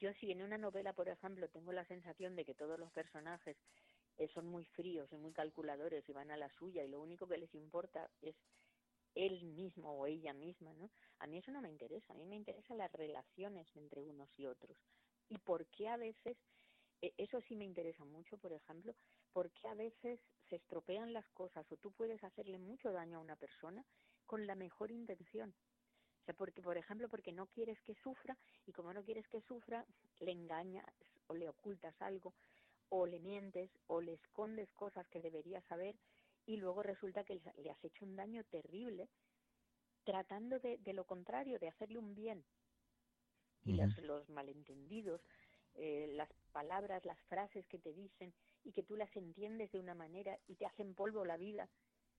Yo 0.00 0.12
si 0.14 0.30
en 0.30 0.42
una 0.42 0.58
novela, 0.58 0.92
por 0.92 1.08
ejemplo, 1.08 1.48
tengo 1.48 1.72
la 1.72 1.84
sensación 1.86 2.36
de 2.36 2.44
que 2.44 2.54
todos 2.54 2.78
los 2.78 2.90
personajes 2.92 3.56
eh, 4.18 4.28
son 4.34 4.46
muy 4.46 4.64
fríos 4.64 5.10
y 5.12 5.16
muy 5.16 5.32
calculadores 5.32 6.08
y 6.08 6.12
van 6.12 6.30
a 6.30 6.36
la 6.36 6.50
suya 6.50 6.84
y 6.84 6.88
lo 6.88 7.00
único 7.00 7.26
que 7.26 7.38
les 7.38 7.54
importa 7.54 8.10
es 8.20 8.34
él 9.14 9.44
mismo 9.44 9.92
o 9.92 10.06
ella 10.06 10.32
misma, 10.32 10.72
¿no? 10.74 10.90
A 11.20 11.26
mí 11.26 11.38
eso 11.38 11.50
no 11.50 11.60
me 11.60 11.70
interesa, 11.70 12.12
a 12.12 12.16
mí 12.16 12.24
me 12.24 12.36
interesan 12.36 12.78
las 12.78 12.92
relaciones 12.92 13.66
entre 13.76 14.02
unos 14.02 14.28
y 14.36 14.46
otros. 14.46 14.76
Y 15.28 15.38
por 15.38 15.66
qué 15.66 15.88
a 15.88 15.96
veces, 15.96 16.36
eh, 17.02 17.12
eso 17.16 17.40
sí 17.42 17.56
me 17.56 17.64
interesa 17.64 18.04
mucho, 18.04 18.38
por 18.38 18.52
ejemplo, 18.52 18.94
por 19.32 19.50
qué 19.52 19.68
a 19.68 19.74
veces 19.74 20.20
se 20.48 20.56
estropean 20.56 21.12
las 21.12 21.28
cosas 21.30 21.64
o 21.70 21.76
tú 21.76 21.92
puedes 21.92 22.22
hacerle 22.24 22.58
mucho 22.58 22.92
daño 22.92 23.18
a 23.18 23.22
una 23.22 23.36
persona 23.36 23.84
con 24.26 24.46
la 24.46 24.54
mejor 24.54 24.90
intención. 24.90 25.54
O 26.22 26.24
sea, 26.24 26.34
porque, 26.34 26.60
por 26.60 26.76
ejemplo, 26.76 27.08
porque 27.08 27.32
no 27.32 27.46
quieres 27.46 27.80
que 27.82 27.94
sufra 28.02 28.36
y 28.66 28.72
como 28.72 28.92
no 28.92 29.02
quieres 29.02 29.26
que 29.28 29.40
sufra, 29.42 29.86
le 30.20 30.32
engañas 30.32 30.84
o 31.28 31.34
le 31.34 31.48
ocultas 31.48 31.94
algo 32.00 32.34
o 32.90 33.06
le 33.06 33.18
mientes 33.20 33.70
o 33.86 34.00
le 34.00 34.14
escondes 34.14 34.70
cosas 34.72 35.06
que 35.08 35.20
debería 35.20 35.60
saber 35.62 35.96
y 36.46 36.56
luego 36.56 36.82
resulta 36.82 37.24
que 37.24 37.40
le 37.56 37.70
has 37.70 37.84
hecho 37.84 38.04
un 38.04 38.16
daño 38.16 38.44
terrible 38.44 39.08
tratando 40.04 40.58
de, 40.58 40.78
de 40.78 40.94
lo 40.94 41.04
contrario, 41.04 41.58
de 41.58 41.68
hacerle 41.68 41.98
un 41.98 42.14
bien. 42.14 42.42
Y 43.64 43.74
los, 43.74 43.94
los 43.98 44.26
malentendidos, 44.30 45.20
eh, 45.74 46.10
las 46.14 46.30
palabras, 46.52 47.04
las 47.04 47.20
frases 47.24 47.66
que 47.66 47.78
te 47.78 47.92
dicen 47.92 48.32
y 48.64 48.72
que 48.72 48.82
tú 48.82 48.96
las 48.96 49.14
entiendes 49.16 49.70
de 49.70 49.78
una 49.78 49.94
manera 49.94 50.38
y 50.46 50.54
te 50.54 50.64
hacen 50.64 50.94
polvo 50.94 51.24
la 51.26 51.36
vida 51.36 51.68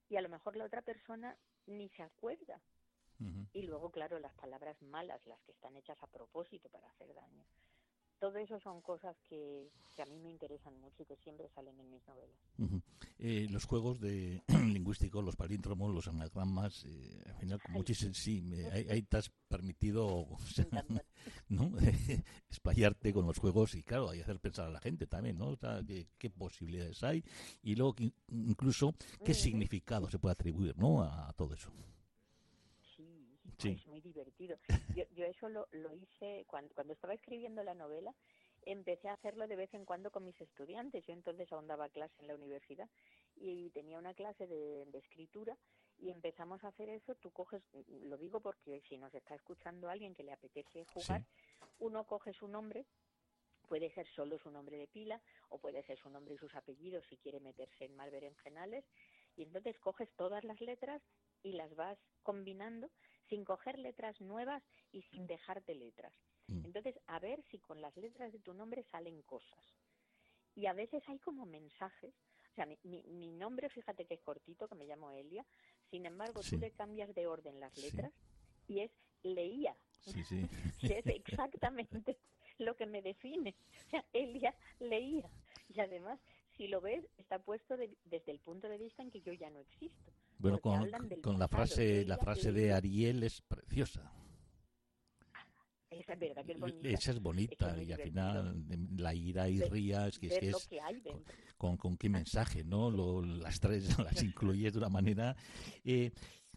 y 0.07 0.17
a 0.17 0.21
lo 0.21 0.29
mejor 0.29 0.55
la 0.55 0.65
otra 0.65 0.81
persona 0.83 1.35
ni 1.65 1.89
se 1.89 2.03
acuerda. 2.03 2.61
Y 3.53 3.63
luego, 3.63 3.91
claro, 3.91 4.19
las 4.19 4.33
palabras 4.35 4.81
malas, 4.81 5.25
las 5.25 5.41
que 5.41 5.51
están 5.51 5.75
hechas 5.75 5.97
a 6.01 6.07
propósito 6.07 6.69
para 6.69 6.88
hacer 6.89 7.13
daño. 7.13 7.43
Todo 8.19 8.38
eso 8.38 8.59
son 8.59 8.81
cosas 8.81 9.15
que, 9.29 9.69
a 9.97 10.05
mí 10.05 10.19
me 10.19 10.29
interesan 10.29 10.79
mucho 10.79 11.03
y 11.03 11.05
que 11.05 11.15
siempre 11.17 11.49
salen 11.55 11.77
en 11.79 11.91
mis 11.91 12.01
novelas. 12.07 12.83
Eh, 13.17 13.47
los 13.49 13.65
juegos 13.65 13.99
de 13.99 14.41
lingüísticos, 14.47 15.23
los 15.23 15.35
palíndromos, 15.35 15.93
los 15.93 16.07
anagramas, 16.07 16.85
eh, 16.85 17.23
al 17.25 17.35
final, 17.35 17.59
muchísimo, 17.69 18.13
sí, 18.13 18.43
ahí, 18.71 19.01
te 19.03 19.17
has 19.17 19.29
permitido 19.47 20.27
¿no? 21.49 21.71
espallarte 22.49 23.13
con 23.13 23.25
los 23.25 23.38
juegos 23.38 23.75
y, 23.75 23.83
claro, 23.83 24.09
hay 24.09 24.19
que 24.19 24.23
hacer 24.23 24.39
pensar 24.39 24.67
a 24.67 24.71
la 24.71 24.79
gente 24.79 25.07
también, 25.07 25.38
¿no? 25.38 25.49
O 25.49 25.57
sea, 25.57 25.81
qué, 26.17 26.29
posibilidades 26.29 27.03
hay 27.03 27.23
y 27.63 27.75
luego 27.75 27.95
incluso 28.29 28.93
qué 29.25 29.33
significado 29.33 30.09
se 30.09 30.19
puede 30.19 30.33
atribuir, 30.33 30.77
¿no? 30.77 31.03
a 31.03 31.33
todo 31.33 31.53
eso. 31.53 31.71
Sí. 33.60 33.78
Es 33.78 33.88
muy 33.88 34.01
divertido. 34.01 34.58
Yo, 34.96 35.04
yo 35.12 35.25
eso 35.25 35.50
lo, 35.50 35.68
lo 35.72 35.94
hice 35.94 36.46
cuando, 36.48 36.74
cuando 36.74 36.94
estaba 36.94 37.13
escribiendo 37.13 37.63
la 37.63 37.74
novela, 37.74 38.16
empecé 38.66 39.10
a 39.10 39.13
hacerlo 39.13 39.48
de 39.48 39.56
vez 39.56 39.74
en 39.74 39.86
cuando 39.86 40.12
con 40.12 40.25
mis 40.25 40.39
estudiantes. 40.39 41.06
Yo 41.06 41.13
entonces 41.13 41.51
aún 41.51 41.68
daba 41.68 41.89
clase 41.89 42.16
en 42.20 42.28
la 42.28 42.36
universidad 42.36 42.89
y 43.36 43.70
tenía 43.72 43.98
una 43.98 44.13
clase 44.13 44.48
de, 44.48 44.88
escritura 44.94 45.58
y 45.98 46.12
empezamos 46.12 46.63
a 46.63 46.70
hacer 46.70 46.89
eso. 46.89 47.16
Tú 47.16 47.32
coges, 47.32 47.63
lo 47.88 48.18
digo 48.18 48.42
porque 48.42 48.82
si 48.88 48.98
nos 48.98 49.13
está 49.13 49.36
escuchando 49.36 49.89
alguien 49.89 50.16
que 50.16 50.24
le 50.24 50.34
apetece 50.34 50.86
jugar, 50.86 51.25
uno 51.80 52.06
coge 52.06 52.34
su 52.34 52.48
nombre, 52.48 52.86
puede 53.68 53.92
ser 53.92 54.08
solo 54.08 54.38
su 54.39 54.50
nombre 54.51 54.78
de 54.78 54.88
pila 54.88 55.22
o 55.50 55.60
puede 55.60 55.84
ser 55.84 55.98
su 55.98 56.10
nombre 56.10 56.36
y 56.36 56.38
sus 56.38 56.56
apellidos 56.56 57.06
si 57.10 57.18
quiere 57.18 57.39
meterse 57.39 57.86
en 57.86 57.96
malberenjenales 57.96 58.84
y 59.36 59.44
entonces 59.44 59.78
coges 59.80 60.10
todas 60.16 60.44
las 60.44 60.60
letras 60.60 61.01
y 61.44 61.54
las 61.54 61.74
vas 61.75 61.98
combinando 62.24 62.89
sin 63.29 63.45
coger 63.45 63.77
letras 63.79 64.19
nuevas 64.19 64.63
y 64.91 65.03
sin 65.03 65.27
dejarte 65.27 65.75
letras. 65.75 66.13
Mm. 66.48 66.65
Entonces, 66.65 67.00
a 67.07 67.19
ver 67.19 67.41
si 67.43 67.59
con 67.59 67.81
las 67.81 67.95
letras 67.95 68.33
de 68.33 68.39
tu 68.39 68.53
nombre 68.53 68.83
salen 68.83 69.21
cosas. 69.21 69.59
Y 70.55 70.65
a 70.65 70.74
veces 70.74 71.07
hay 71.07 71.19
como 71.19 71.45
mensajes. 71.45 72.13
O 72.51 72.55
sea, 72.55 72.65
mi, 72.65 72.77
mi, 72.83 73.31
nombre, 73.31 73.69
fíjate 73.69 74.05
que 74.05 74.15
es 74.15 74.21
cortito, 74.21 74.67
que 74.67 74.75
me 74.75 74.86
llamo 74.86 75.12
Elia. 75.12 75.45
Sin 75.89 76.05
embargo, 76.05 76.41
tú 76.41 76.57
le 76.57 76.71
cambias 76.71 77.13
de 77.13 77.27
orden 77.27 77.59
las 77.59 77.77
letras 77.77 78.12
y 78.67 78.81
es 78.81 78.91
leía. 79.24 79.75
Sí, 80.01 80.24
sí. 80.24 80.50
es 80.81 81.05
exactamente 81.05 82.17
lo 82.57 82.75
que 82.75 82.86
me 82.86 83.01
define. 83.01 83.55
O 83.86 83.89
sea, 83.89 84.05
Elia 84.12 84.55
leía. 84.79 85.29
Y 85.69 85.79
además, 85.79 86.19
si 86.57 86.67
lo 86.67 86.81
ves, 86.81 87.05
está 87.17 87.39
puesto 87.39 87.77
desde 87.77 88.31
el 88.31 88.39
punto 88.39 88.67
de 88.67 88.77
vista 88.77 89.03
en 89.03 89.12
que 89.12 89.21
yo 89.21 89.31
ya 89.33 89.50
no 89.50 89.59
existo. 89.59 90.09
Bueno, 90.39 90.60
con, 90.60 90.89
con 91.22 91.38
la 91.38 91.48
frase 91.50 92.05
la 92.05 92.17
frase 92.17 92.51
de 92.51 92.74
Ariel 92.74 93.24
es 93.24 93.41
preciosa. 93.41 94.12
Esa 95.89 96.13
es 96.13 96.19
verdad 96.19 96.46
que 96.46 96.53
es 96.53 96.60
bonita. 96.60 96.89
Esa 96.89 97.12
es 97.12 97.19
bonita 97.19 97.84
y 97.84 97.91
al 97.91 98.00
final 98.00 98.65
la 98.96 99.13
ira 99.13 99.50
y 99.50 99.60
rías, 99.62 100.17
que 100.17 100.27
es, 100.27 100.39
que 100.39 100.50
es 100.50 100.69
con, 101.58 101.75
con, 101.75 101.98
qué 101.98 102.10
mensaje, 102.10 102.63
¿no? 102.63 102.89
Lo, 102.89 103.22
las 103.22 103.60
tres 103.60 103.98
las 104.00 104.24
incluyes 104.24 104.72
de 104.74 104.79
una 104.79 104.89
manera. 104.89 105.36
Eh, 105.84 106.12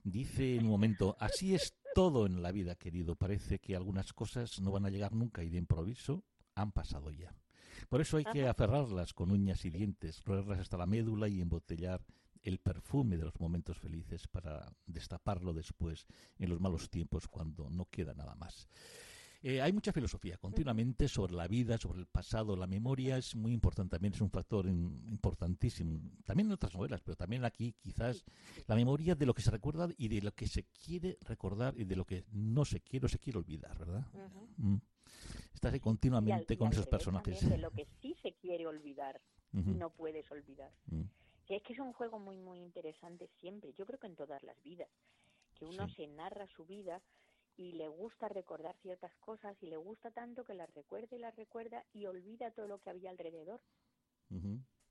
dice 0.04 0.56
en 0.56 0.64
un 0.64 0.70
momento, 0.70 1.16
así 1.18 1.54
es 1.54 1.74
todo 1.94 2.26
en 2.26 2.40
la 2.40 2.52
vida, 2.52 2.76
querido. 2.76 3.16
Parece 3.16 3.58
que 3.58 3.74
algunas 3.74 4.12
cosas 4.12 4.60
no 4.60 4.70
van 4.70 4.86
a 4.86 4.90
llegar 4.90 5.12
nunca 5.12 5.42
y 5.42 5.48
de 5.48 5.58
improviso 5.58 6.22
han 6.54 6.70
pasado 6.70 7.10
ya. 7.10 7.34
Por 7.88 8.00
eso 8.00 8.18
hay 8.18 8.24
que 8.24 8.46
aferrarlas 8.46 9.12
con 9.12 9.32
uñas 9.32 9.64
y 9.64 9.70
dientes, 9.70 10.22
roerlas 10.24 10.60
hasta 10.60 10.76
la 10.76 10.86
médula 10.86 11.26
y 11.26 11.40
embotellar 11.40 12.00
el 12.42 12.58
perfume 12.58 13.16
de 13.16 13.24
los 13.24 13.38
momentos 13.40 13.78
felices 13.78 14.26
para 14.28 14.72
destaparlo 14.86 15.52
después 15.52 16.06
en 16.38 16.50
los 16.50 16.60
malos 16.60 16.90
tiempos 16.90 17.28
cuando 17.28 17.70
no 17.70 17.86
queda 17.86 18.14
nada 18.14 18.34
más. 18.34 18.68
Eh, 19.44 19.60
hay 19.60 19.72
mucha 19.72 19.92
filosofía 19.92 20.36
continuamente 20.38 21.08
sobre 21.08 21.34
la 21.34 21.48
vida, 21.48 21.76
sobre 21.76 21.98
el 21.98 22.06
pasado. 22.06 22.54
La 22.54 22.68
memoria 22.68 23.18
es 23.18 23.34
muy 23.34 23.52
importante, 23.52 23.96
también 23.96 24.14
es 24.14 24.20
un 24.20 24.30
factor 24.30 24.66
importantísimo. 24.66 26.00
También 26.24 26.46
en 26.46 26.52
otras 26.52 26.74
novelas, 26.74 27.00
pero 27.00 27.16
también 27.16 27.44
aquí 27.44 27.74
quizás 27.80 28.24
la 28.68 28.76
memoria 28.76 29.16
de 29.16 29.26
lo 29.26 29.34
que 29.34 29.42
se 29.42 29.50
recuerda 29.50 29.88
y 29.96 30.06
de 30.06 30.22
lo 30.22 30.32
que 30.32 30.46
se 30.46 30.64
quiere 30.64 31.18
recordar 31.22 31.74
y 31.76 31.84
de 31.84 31.96
lo 31.96 32.04
que 32.04 32.24
no 32.30 32.64
se 32.64 32.80
quiere 32.80 33.06
o 33.06 33.08
se 33.08 33.18
quiere 33.18 33.40
olvidar, 33.40 33.76
¿verdad? 33.76 34.06
Estás 35.52 35.78
continuamente 35.80 36.56
con 36.56 36.72
esos 36.72 36.86
personajes. 36.86 37.48
De 37.48 37.58
lo 37.58 37.72
que 37.72 37.88
sí 38.00 38.14
se 38.22 38.34
quiere 38.34 38.68
olvidar 38.68 39.20
y 39.52 39.74
no 39.74 39.90
puedes 39.90 40.30
olvidar. 40.30 40.70
Mm. 41.48 41.52
es 41.54 41.62
que 41.62 41.72
es 41.72 41.78
un 41.78 41.92
juego 41.92 42.18
muy, 42.18 42.38
muy 42.38 42.60
interesante 42.60 43.28
siempre. 43.40 43.72
Yo 43.74 43.86
creo 43.86 43.98
que 43.98 44.06
en 44.06 44.16
todas 44.16 44.42
las 44.42 44.60
vidas. 44.62 44.90
Que 45.54 45.64
uno 45.64 45.88
se 45.90 46.06
narra 46.08 46.46
su 46.48 46.64
vida 46.64 47.02
y 47.56 47.72
le 47.72 47.86
gusta 47.88 48.28
recordar 48.28 48.74
ciertas 48.82 49.14
cosas 49.16 49.56
y 49.62 49.66
le 49.66 49.76
gusta 49.76 50.10
tanto 50.10 50.44
que 50.44 50.54
las 50.54 50.72
recuerda 50.74 51.14
y 51.16 51.20
las 51.20 51.36
recuerda 51.36 51.84
y 51.92 52.06
olvida 52.06 52.50
todo 52.50 52.66
lo 52.66 52.78
que 52.78 52.90
había 52.90 53.10
alrededor. 53.10 53.60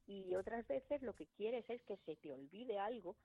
Y 0.05 0.35
otras 0.35 0.67
veces 0.67 1.01
lo 1.01 1.15
que 1.15 1.25
quieres 1.25 1.67
es 1.69 1.81
que 1.83 1.97
se 1.97 2.15
te 2.17 2.31
olvide 2.31 2.77
algo 2.77 3.15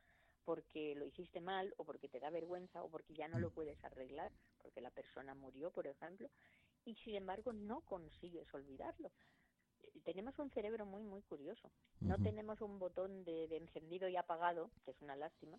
porque 0.44 0.94
lo 0.94 1.04
hiciste 1.04 1.40
mal 1.40 1.74
o 1.76 1.84
porque 1.84 2.08
te 2.08 2.20
da 2.20 2.30
vergüenza 2.30 2.82
o 2.82 2.88
porque 2.88 3.14
ya 3.14 3.28
no 3.28 3.38
lo 3.38 3.50
mm. 3.50 3.52
puedes 3.52 3.84
arreglar, 3.84 4.32
porque 4.62 4.80
la 4.80 4.90
persona 4.90 5.34
murió, 5.34 5.70
por 5.72 5.86
ejemplo, 5.86 6.30
y 6.84 6.94
sin 6.96 7.16
embargo 7.16 7.52
no 7.52 7.80
consigues 7.82 8.52
olvidarlo. 8.54 9.10
Tenemos 10.04 10.38
un 10.38 10.50
cerebro 10.50 10.86
muy, 10.86 11.02
muy 11.02 11.22
curioso. 11.22 11.70
No 12.00 12.16
tenemos 12.18 12.60
un 12.60 12.78
botón 12.78 13.24
de, 13.24 13.44
encendido 13.56 14.08
y 14.08 14.16
apagado, 14.16 14.70
que 14.84 14.90
es 14.92 15.00
una 15.02 15.16
lástima, 15.16 15.58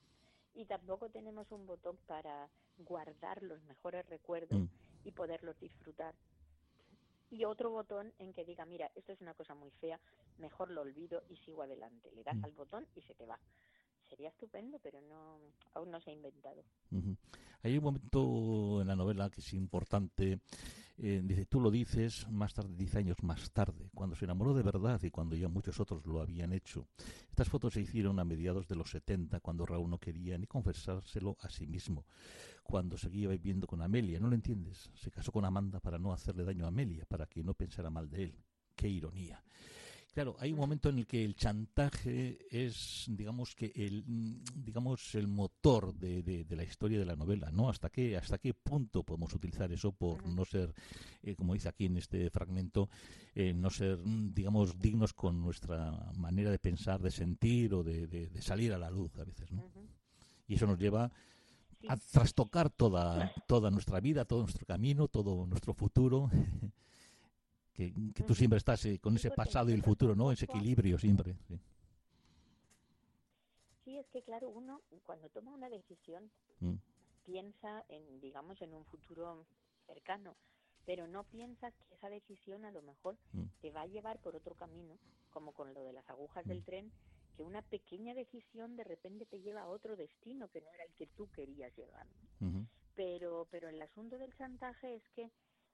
y 0.53 0.65
tampoco 0.65 1.09
tenemos 1.09 1.51
un 1.51 1.65
botón 1.65 1.97
para 2.07 2.49
guardar 2.77 3.43
los 3.43 3.61
mejores 3.63 4.07
recuerdos 4.07 4.59
mm. 4.59 4.67
y 5.05 5.11
poderlos 5.11 5.59
disfrutar. 5.59 6.15
Y 7.29 7.43
otro 7.45 7.69
botón 7.71 8.13
en 8.19 8.33
que 8.33 8.45
diga, 8.45 8.65
mira, 8.65 8.89
esto 8.95 9.11
es 9.11 9.21
una 9.21 9.33
cosa 9.33 9.53
muy 9.53 9.69
fea, 9.71 9.99
mejor 10.37 10.71
lo 10.71 10.81
olvido 10.81 11.23
y 11.29 11.35
sigo 11.37 11.63
adelante. 11.63 12.09
Le 12.15 12.23
das 12.23 12.37
mm. 12.37 12.45
al 12.45 12.51
botón 12.51 12.87
y 12.95 13.01
se 13.01 13.13
te 13.13 13.25
va 13.25 13.39
sería 14.09 14.29
estupendo, 14.29 14.79
pero 14.79 15.01
no 15.01 15.39
aún 15.73 15.91
no 15.91 15.99
se 16.01 16.11
ha 16.11 16.13
inventado. 16.13 16.63
Hay 17.63 17.77
un 17.77 17.83
momento 17.83 18.81
en 18.81 18.87
la 18.87 18.95
novela 18.95 19.29
que 19.29 19.41
es 19.41 19.53
importante. 19.53 20.39
Eh, 20.99 21.21
dice, 21.23 21.45
tú 21.45 21.59
lo 21.59 21.69
dices 21.69 22.27
más 22.31 22.55
tarde, 22.55 22.73
diez 22.75 22.95
años 22.95 23.17
más 23.21 23.51
tarde, 23.51 23.91
cuando 23.93 24.15
se 24.15 24.25
enamoró 24.25 24.55
de 24.55 24.63
verdad 24.63 24.99
y 25.03 25.11
cuando 25.11 25.35
ya 25.35 25.47
muchos 25.47 25.79
otros 25.79 26.03
lo 26.07 26.21
habían 26.21 26.53
hecho. 26.53 26.87
Estas 27.29 27.49
fotos 27.49 27.75
se 27.75 27.81
hicieron 27.81 28.19
a 28.19 28.25
mediados 28.25 28.67
de 28.67 28.75
los 28.75 28.89
70, 28.89 29.39
cuando 29.41 29.67
Raúl 29.67 29.91
no 29.91 29.99
quería 29.99 30.39
ni 30.39 30.47
confesárselo 30.47 31.37
a 31.41 31.49
sí 31.49 31.67
mismo, 31.67 32.07
cuando 32.63 32.97
seguía 32.97 33.29
viviendo 33.29 33.67
con 33.67 33.83
Amelia. 33.83 34.19
¿No 34.19 34.27
lo 34.27 34.33
entiendes? 34.33 34.89
Se 34.95 35.11
casó 35.11 35.31
con 35.31 35.45
Amanda 35.45 35.79
para 35.79 35.99
no 35.99 36.11
hacerle 36.13 36.43
daño 36.43 36.65
a 36.65 36.69
Amelia, 36.69 37.05
para 37.05 37.27
que 37.27 37.43
no 37.43 37.53
pensara 37.53 37.91
mal 37.91 38.09
de 38.09 38.23
él. 38.23 38.43
Qué 38.75 38.89
ironía. 38.89 39.43
Claro, 40.17 40.35
hay 40.39 40.51
un 40.51 40.57
momento 40.57 40.89
en 40.89 40.97
el 40.97 41.05
que 41.05 41.23
el 41.23 41.35
chantaje 41.35 42.39
es, 42.49 43.05
digamos 43.07 43.53
que 43.53 43.71
el, 43.75 44.03
digamos 44.55 45.13
el 45.13 45.27
motor 45.27 45.93
de, 45.93 46.23
de, 46.23 46.55
la 46.55 46.63
historia 46.63 46.97
de 46.97 47.05
la 47.05 47.15
novela, 47.15 47.51
¿no? 47.51 47.69
Hasta 47.69 47.91
qué 47.91 48.17
hasta 48.17 48.39
qué 48.39 48.55
punto 48.55 49.03
podemos 49.03 49.31
utilizar 49.35 49.71
eso 49.71 49.91
por 49.91 50.25
no 50.25 50.43
ser, 50.43 50.73
eh, 51.21 51.35
como 51.35 51.53
dice 51.53 51.69
aquí 51.69 51.85
en 51.85 51.97
este 51.97 52.31
fragmento, 52.31 52.89
eh, 53.35 53.53
no 53.53 53.69
ser, 53.69 53.99
digamos, 54.33 54.79
dignos 54.79 55.13
con 55.13 55.39
nuestra 55.39 55.91
manera 56.15 56.49
de 56.49 56.57
pensar, 56.57 56.99
de 56.99 57.11
sentir 57.11 57.75
o 57.75 57.83
de, 57.83 58.07
de 58.07 58.41
salir 58.41 58.73
a 58.73 58.79
la 58.79 58.89
luz 58.89 59.15
a 59.19 59.23
veces, 59.23 59.51
¿no? 59.51 59.71
Y 60.47 60.55
eso 60.55 60.65
nos 60.65 60.79
lleva 60.79 61.11
a 61.87 61.95
trastocar 61.95 62.71
toda 62.71 63.35
toda 63.45 63.69
nuestra 63.69 63.99
vida, 63.99 64.25
todo 64.25 64.41
nuestro 64.41 64.65
camino, 64.65 65.09
todo 65.09 65.45
nuestro 65.45 65.75
futuro. 65.75 66.31
que, 67.77 68.23
tú 68.23 68.33
siempre 68.33 68.57
estás 68.57 68.83
eh, 68.85 68.97
con 68.97 69.15
ese 69.15 69.29
pasado 69.29 69.69
y 69.69 69.73
el 69.73 69.83
futuro, 69.83 70.15
¿no? 70.15 70.31
Ese 70.31 70.45
equilibrio 70.45 70.97
siempre. 70.97 71.35
Sí. 73.85 73.97
es 73.97 74.07
que 74.09 74.23
claro, 74.23 74.49
uno 74.49 74.81
cuando 75.05 75.29
toma 75.29 75.51
una 75.51 75.69
decisión 75.69 76.29
mm. 76.59 76.73
piensa 77.23 77.85
en, 77.89 78.19
digamos, 78.19 78.59
en 78.61 78.73
un 78.73 78.83
futuro 78.85 79.45
cercano, 79.85 80.35
pero 80.85 81.07
no 81.07 81.23
piensas 81.23 81.73
que 81.75 81.95
esa 81.95 82.09
decisión 82.09 82.65
a 82.65 82.71
lo 82.71 82.81
mejor 82.81 83.15
mm. 83.33 83.43
te 83.61 83.71
va 83.71 83.81
a 83.81 83.87
llevar 83.87 84.19
por 84.19 84.35
otro 84.35 84.55
camino, 84.55 84.97
como 85.29 85.51
con 85.51 85.73
lo 85.73 85.83
de 85.83 85.93
las 85.93 86.09
agujas 86.09 86.45
del 86.45 86.61
mm. 86.61 86.63
tren, 86.63 86.91
que 87.35 87.43
una 87.43 87.61
pequeña 87.61 88.15
decisión 88.15 88.75
de 88.75 88.85
repente 88.85 89.27
te 89.27 89.39
lleva 89.39 89.61
a 89.61 89.67
otro 89.67 89.95
destino 89.95 90.47
que 90.47 90.61
no 90.61 90.67
era 90.73 90.83
el 90.83 90.93
que 90.93 91.05
tú 91.05 91.29
querías 91.29 91.75
llegar. 91.77 92.07
Pero, 92.95 93.47
pero 93.51 93.69
el 93.69 93.79
asunto 93.79 94.17
del 94.17 94.35
chantaje 94.35 94.95
es 94.95 95.03
que 95.15 95.29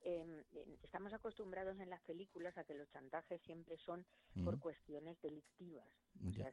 Em, 0.06 0.44
estamos 0.82 1.14
acostumbrados 1.14 1.80
en 1.80 1.88
las 1.88 2.02
películas 2.02 2.56
a 2.58 2.64
que 2.64 2.74
los 2.74 2.90
chantajes 2.90 3.40
siempre 3.42 3.78
son 3.78 4.04
por 4.44 4.58
cuestiones 4.58 5.20
delictivas. 5.22 5.88
O 6.28 6.32
sea, 6.32 6.52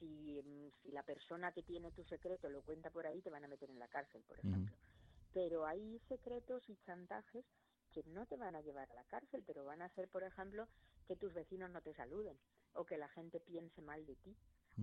si, 0.00 0.40
em, 0.40 0.72
si 0.82 0.90
la 0.90 1.04
persona 1.04 1.52
que 1.52 1.62
tiene 1.62 1.92
tu 1.92 2.02
secreto 2.04 2.48
lo 2.48 2.62
cuenta 2.62 2.90
por 2.90 3.06
ahí, 3.06 3.22
te 3.22 3.30
van 3.30 3.44
a 3.44 3.48
meter 3.48 3.70
en 3.70 3.78
la 3.78 3.86
cárcel, 3.86 4.22
por 4.24 4.40
ejemplo. 4.40 4.74
Pero 5.32 5.66
hay 5.66 6.00
secretos 6.08 6.68
y 6.68 6.76
chantajes 6.84 7.44
que 7.92 8.02
no 8.08 8.26
te 8.26 8.36
van 8.36 8.56
a 8.56 8.60
llevar 8.60 8.90
a 8.90 8.94
la 8.94 9.04
cárcel, 9.04 9.44
pero 9.46 9.64
van 9.64 9.80
a 9.80 9.84
hacer, 9.84 10.08
por 10.08 10.24
ejemplo, 10.24 10.66
que 11.06 11.14
tus 11.14 11.32
vecinos 11.32 11.70
no 11.70 11.80
te 11.80 11.94
saluden, 11.94 12.36
o 12.72 12.84
que 12.84 12.98
la 12.98 13.08
gente 13.08 13.38
piense 13.38 13.82
mal 13.82 14.04
de 14.04 14.16
ti, 14.16 14.36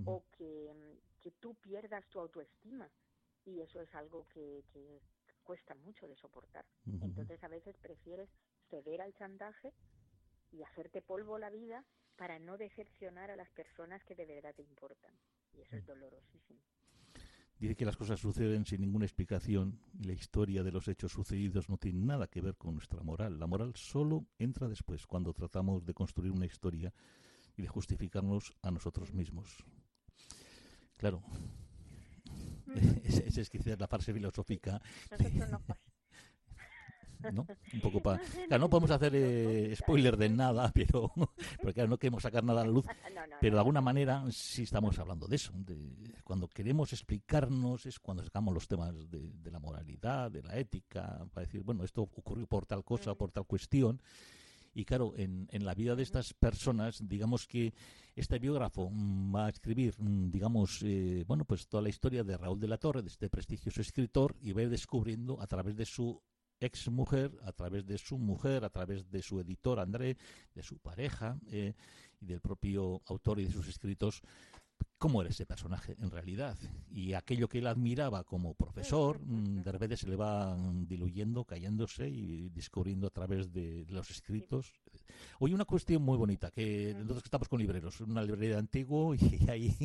o 0.05 0.23
que, 0.37 0.69
em, 0.69 0.97
que 1.19 1.31
tú 1.31 1.55
pierdas 1.55 2.07
tu 2.09 2.19
autoestima. 2.19 2.89
Y 3.43 3.59
eso 3.59 3.81
es 3.81 3.93
algo 3.95 4.25
que, 4.29 4.63
que, 4.71 5.01
cuesta 5.51 5.75
mucho 5.75 6.07
de 6.07 6.15
soportar. 6.15 6.63
Entonces 7.01 7.43
a 7.43 7.49
veces 7.49 7.75
prefieres 7.81 8.29
ceder 8.69 9.01
al 9.01 9.13
chantaje 9.15 9.73
y 10.49 10.63
hacerte 10.63 11.01
polvo 11.01 11.37
la 11.37 11.49
vida 11.49 11.83
para 12.15 12.39
no 12.39 12.57
decepcionar 12.57 13.29
a 13.31 13.35
las 13.35 13.49
personas 13.49 14.01
que 14.05 14.15
de 14.15 14.25
verdad 14.25 14.55
te 14.55 14.61
importan. 14.61 15.13
Y 15.51 15.59
eso 15.59 15.75
es 15.75 15.85
dolorosísimo. 15.85 16.61
Dice 17.59 17.75
que 17.75 17.83
las 17.83 17.97
cosas 17.97 18.21
suceden 18.21 18.65
sin 18.65 18.79
ninguna 18.79 19.03
explicación 19.03 19.77
y 19.99 20.05
la 20.05 20.13
historia 20.13 20.63
de 20.63 20.71
los 20.71 20.87
hechos 20.87 21.11
sucedidos 21.11 21.69
no 21.69 21.77
tiene 21.77 21.99
nada 21.99 22.27
que 22.27 22.39
ver 22.39 22.55
con 22.55 22.73
nuestra 22.75 23.03
moral. 23.03 23.37
La 23.37 23.45
moral 23.45 23.75
solo 23.75 24.25
entra 24.39 24.69
después, 24.69 25.05
cuando 25.05 25.33
tratamos 25.33 25.85
de 25.85 25.93
construir 25.93 26.31
una 26.31 26.45
historia 26.45 26.93
y 27.57 27.61
de 27.61 27.67
justificarnos 27.67 28.53
a 28.61 28.71
nosotros 28.71 29.13
mismos. 29.13 29.65
Claro, 30.95 31.21
esa 33.03 33.41
es 33.41 33.49
quizás 33.49 33.79
la 33.79 33.87
fase 33.87 34.13
filosófica. 34.13 34.81
¿no? 37.31 37.45
Un 37.73 37.81
poco 37.81 38.01
para... 38.01 38.19
Claro, 38.47 38.61
no 38.61 38.69
podemos 38.69 38.91
hacer 38.91 39.13
eh, 39.15 39.75
spoiler 39.75 40.17
de 40.17 40.29
nada, 40.29 40.71
pero 40.73 41.11
porque 41.57 41.73
claro, 41.73 41.89
no 41.89 41.97
queremos 41.97 42.23
sacar 42.23 42.43
nada 42.43 42.61
a 42.61 42.65
la 42.65 42.71
luz, 42.71 42.85
pero 43.39 43.55
de 43.55 43.59
alguna 43.59 43.81
manera 43.81 44.23
sí 44.31 44.63
estamos 44.63 44.97
hablando 44.99 45.27
de 45.27 45.35
eso. 45.35 45.51
De, 45.55 46.15
cuando 46.23 46.47
queremos 46.47 46.93
explicarnos 46.93 47.85
es 47.85 47.99
cuando 47.99 48.23
sacamos 48.23 48.53
los 48.53 48.67
temas 48.67 48.93
de, 49.09 49.31
de, 49.33 49.51
la 49.51 49.59
moralidad, 49.59 50.31
de 50.31 50.41
la 50.41 50.57
ética, 50.57 51.25
para 51.33 51.45
decir, 51.45 51.61
bueno, 51.63 51.83
esto 51.83 52.01
ocurrió 52.01 52.47
por 52.47 52.65
tal 52.65 52.83
cosa, 52.83 53.15
por 53.15 53.31
tal 53.31 53.45
cuestión. 53.45 54.01
Y 54.73 54.85
claro, 54.85 55.13
en, 55.17 55.47
en 55.51 55.65
la 55.65 55.73
vida 55.73 55.95
de 55.95 56.03
estas 56.03 56.33
personas, 56.33 56.99
digamos 57.07 57.45
que 57.45 57.73
este 58.15 58.39
biógrafo 58.39 58.91
va 59.33 59.45
a 59.45 59.49
escribir, 59.49 59.95
digamos, 59.97 60.81
eh, 60.83 61.23
bueno, 61.27 61.45
pues 61.45 61.67
toda 61.67 61.83
la 61.83 61.89
historia 61.89 62.23
de 62.23 62.37
Raúl 62.37 62.59
de 62.59 62.67
la 62.67 62.77
Torre, 62.77 63.01
de 63.01 63.09
este 63.09 63.29
prestigioso 63.29 63.81
escritor, 63.81 64.35
y 64.41 64.51
va 64.51 64.61
a 64.61 64.63
ir 64.63 64.69
descubriendo 64.69 65.41
a 65.41 65.47
través 65.47 65.75
de 65.75 65.85
su 65.85 66.21
ex 66.59 66.89
mujer, 66.89 67.31
a 67.43 67.51
través 67.51 67.85
de 67.85 67.97
su 67.97 68.17
mujer, 68.17 68.63
a 68.63 68.69
través 68.69 69.09
de 69.09 69.21
su 69.21 69.39
editor 69.39 69.79
André, 69.79 70.17
de 70.53 70.63
su 70.63 70.77
pareja 70.77 71.39
eh, 71.51 71.73
y 72.19 72.25
del 72.25 72.39
propio 72.39 73.01
autor 73.07 73.39
y 73.39 73.45
de 73.45 73.51
sus 73.51 73.67
escritos, 73.67 74.21
cómo 75.01 75.19
era 75.21 75.31
ese 75.31 75.47
personaje 75.47 75.97
en 75.99 76.11
realidad. 76.11 76.55
Y 76.93 77.13
aquello 77.13 77.49
que 77.49 77.57
él 77.57 77.65
admiraba 77.65 78.23
como 78.23 78.53
profesor, 78.53 79.19
mm, 79.19 79.63
de 79.63 79.71
repente 79.71 79.97
se 79.97 80.07
le 80.07 80.15
va 80.15 80.55
diluyendo, 80.87 81.43
cayéndose 81.43 82.07
y 82.07 82.49
descubriendo 82.49 83.07
a 83.07 83.09
través 83.09 83.51
de 83.51 83.83
los 83.89 84.11
escritos. 84.11 84.71
Hoy 85.39 85.55
una 85.55 85.65
cuestión 85.65 86.03
muy 86.03 86.19
bonita, 86.19 86.51
que 86.51 86.93
nosotros 86.93 87.23
estamos 87.23 87.49
con 87.49 87.59
libreros, 87.59 87.99
una 88.01 88.21
librería 88.21 88.57
de 88.57 88.59
antiguo 88.59 89.15
y 89.15 89.49
ahí, 89.49 89.75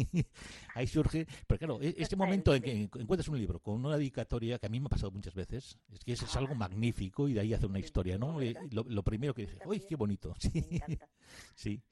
ahí 0.74 0.86
surge, 0.86 1.26
pero 1.46 1.58
claro, 1.60 1.78
e-, 1.80 1.94
este 1.96 2.14
momento 2.14 2.54
en 2.54 2.62
que 2.62 2.82
encuentras 2.82 3.28
un 3.28 3.38
libro 3.38 3.58
con 3.58 3.86
una 3.86 3.96
dedicatoria 3.96 4.58
que 4.58 4.66
a 4.66 4.68
mí 4.68 4.80
me 4.80 4.86
ha 4.86 4.90
pasado 4.90 5.12
muchas 5.12 5.34
veces, 5.34 5.78
es 5.94 6.04
que 6.04 6.12
es, 6.12 6.36
algo 6.36 6.54
magnífico 6.54 7.26
y 7.26 7.32
de 7.32 7.40
ahí 7.40 7.54
hace 7.54 7.64
una 7.64 7.78
historia, 7.78 8.18
¿no? 8.18 8.42
Eh, 8.42 8.54
lo, 8.70 9.02
primero 9.02 9.32
que 9.32 9.46
dice, 9.46 9.56
¡uy, 9.64 9.80
qué 9.80 9.96
bonito! 9.96 10.34
Sí, 11.56 11.80
sí 11.80 11.82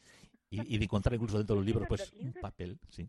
y, 0.63 0.79
de 0.79 0.85
encontrar 0.85 1.15
incluso 1.15 1.39
dentro 1.39 1.55
de 1.55 1.61
los 1.61 1.67
libros, 1.67 1.89
pues, 1.89 2.13
un 2.13 2.33
papel, 2.35 2.79
sí. 2.91 3.09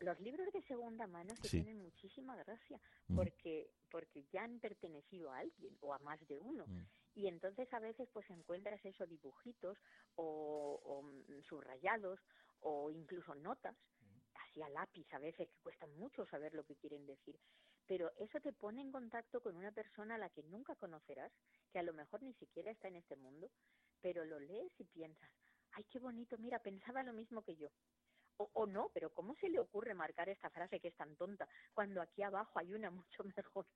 Los 0.00 0.18
libros 0.20 0.50
de 0.52 0.62
segunda 0.62 1.06
mano 1.06 1.34
se 1.36 1.48
tienen 1.48 1.82
muchísima 1.82 2.36
gracia 2.36 2.80
mm. 3.08 3.16
porque 3.16 3.70
porque 3.90 4.24
ya 4.32 4.42
han 4.42 4.58
pertenecido 4.58 5.30
a 5.30 5.38
alguien 5.38 5.76
o 5.80 5.92
a 5.92 5.98
más 5.98 6.18
de 6.26 6.38
uno 6.38 6.64
mm. 6.66 6.82
y 7.14 7.26
entonces 7.26 7.72
a 7.72 7.80
veces 7.80 8.08
pues 8.12 8.28
encuentras 8.30 8.82
esos 8.84 9.08
dibujitos 9.08 9.76
o, 10.16 10.80
o 10.84 11.02
mm, 11.02 11.42
subrayados 11.48 12.18
o 12.60 12.90
incluso 12.90 13.34
notas 13.34 13.76
así 14.46 14.62
a 14.62 14.68
lápiz 14.70 15.06
a 15.12 15.18
veces 15.18 15.48
que 15.48 15.58
cuestan 15.62 15.94
mucho 15.98 16.26
saber 16.26 16.54
lo 16.54 16.64
que 16.64 16.76
quieren 16.76 17.06
decir 17.06 17.38
pero 17.86 18.12
eso 18.16 18.40
te 18.40 18.52
pone 18.52 18.80
en 18.80 18.90
contacto 18.90 19.40
con 19.40 19.56
una 19.56 19.72
persona 19.72 20.14
a 20.14 20.18
la 20.18 20.30
que 20.30 20.42
nunca 20.44 20.74
conocerás, 20.76 21.32
que 21.70 21.78
a 21.78 21.82
lo 21.82 21.92
mejor 21.92 22.22
ni 22.22 22.32
siquiera 22.34 22.70
está 22.70 22.88
en 22.88 22.96
este 22.96 23.16
mundo, 23.16 23.50
pero 24.00 24.24
lo 24.24 24.40
lees 24.40 24.72
y 24.78 24.84
piensas, 24.84 25.30
ay, 25.74 25.84
qué 25.84 25.98
bonito, 25.98 26.36
mira, 26.38 26.58
pensaba 26.58 27.02
lo 27.02 27.12
mismo 27.12 27.42
que 27.42 27.56
yo. 27.56 27.68
O, 28.36 28.50
o, 28.54 28.66
no, 28.66 28.90
pero 28.92 29.12
¿cómo 29.12 29.34
se 29.36 29.48
le 29.48 29.60
ocurre 29.60 29.94
marcar 29.94 30.28
esta 30.28 30.50
frase 30.50 30.80
que 30.80 30.88
es 30.88 30.96
tan 30.96 31.14
tonta 31.16 31.48
cuando 31.72 32.02
aquí 32.02 32.22
abajo 32.22 32.58
hay 32.58 32.72
una 32.72 32.90
mucho 32.90 33.24
mejor? 33.36 33.66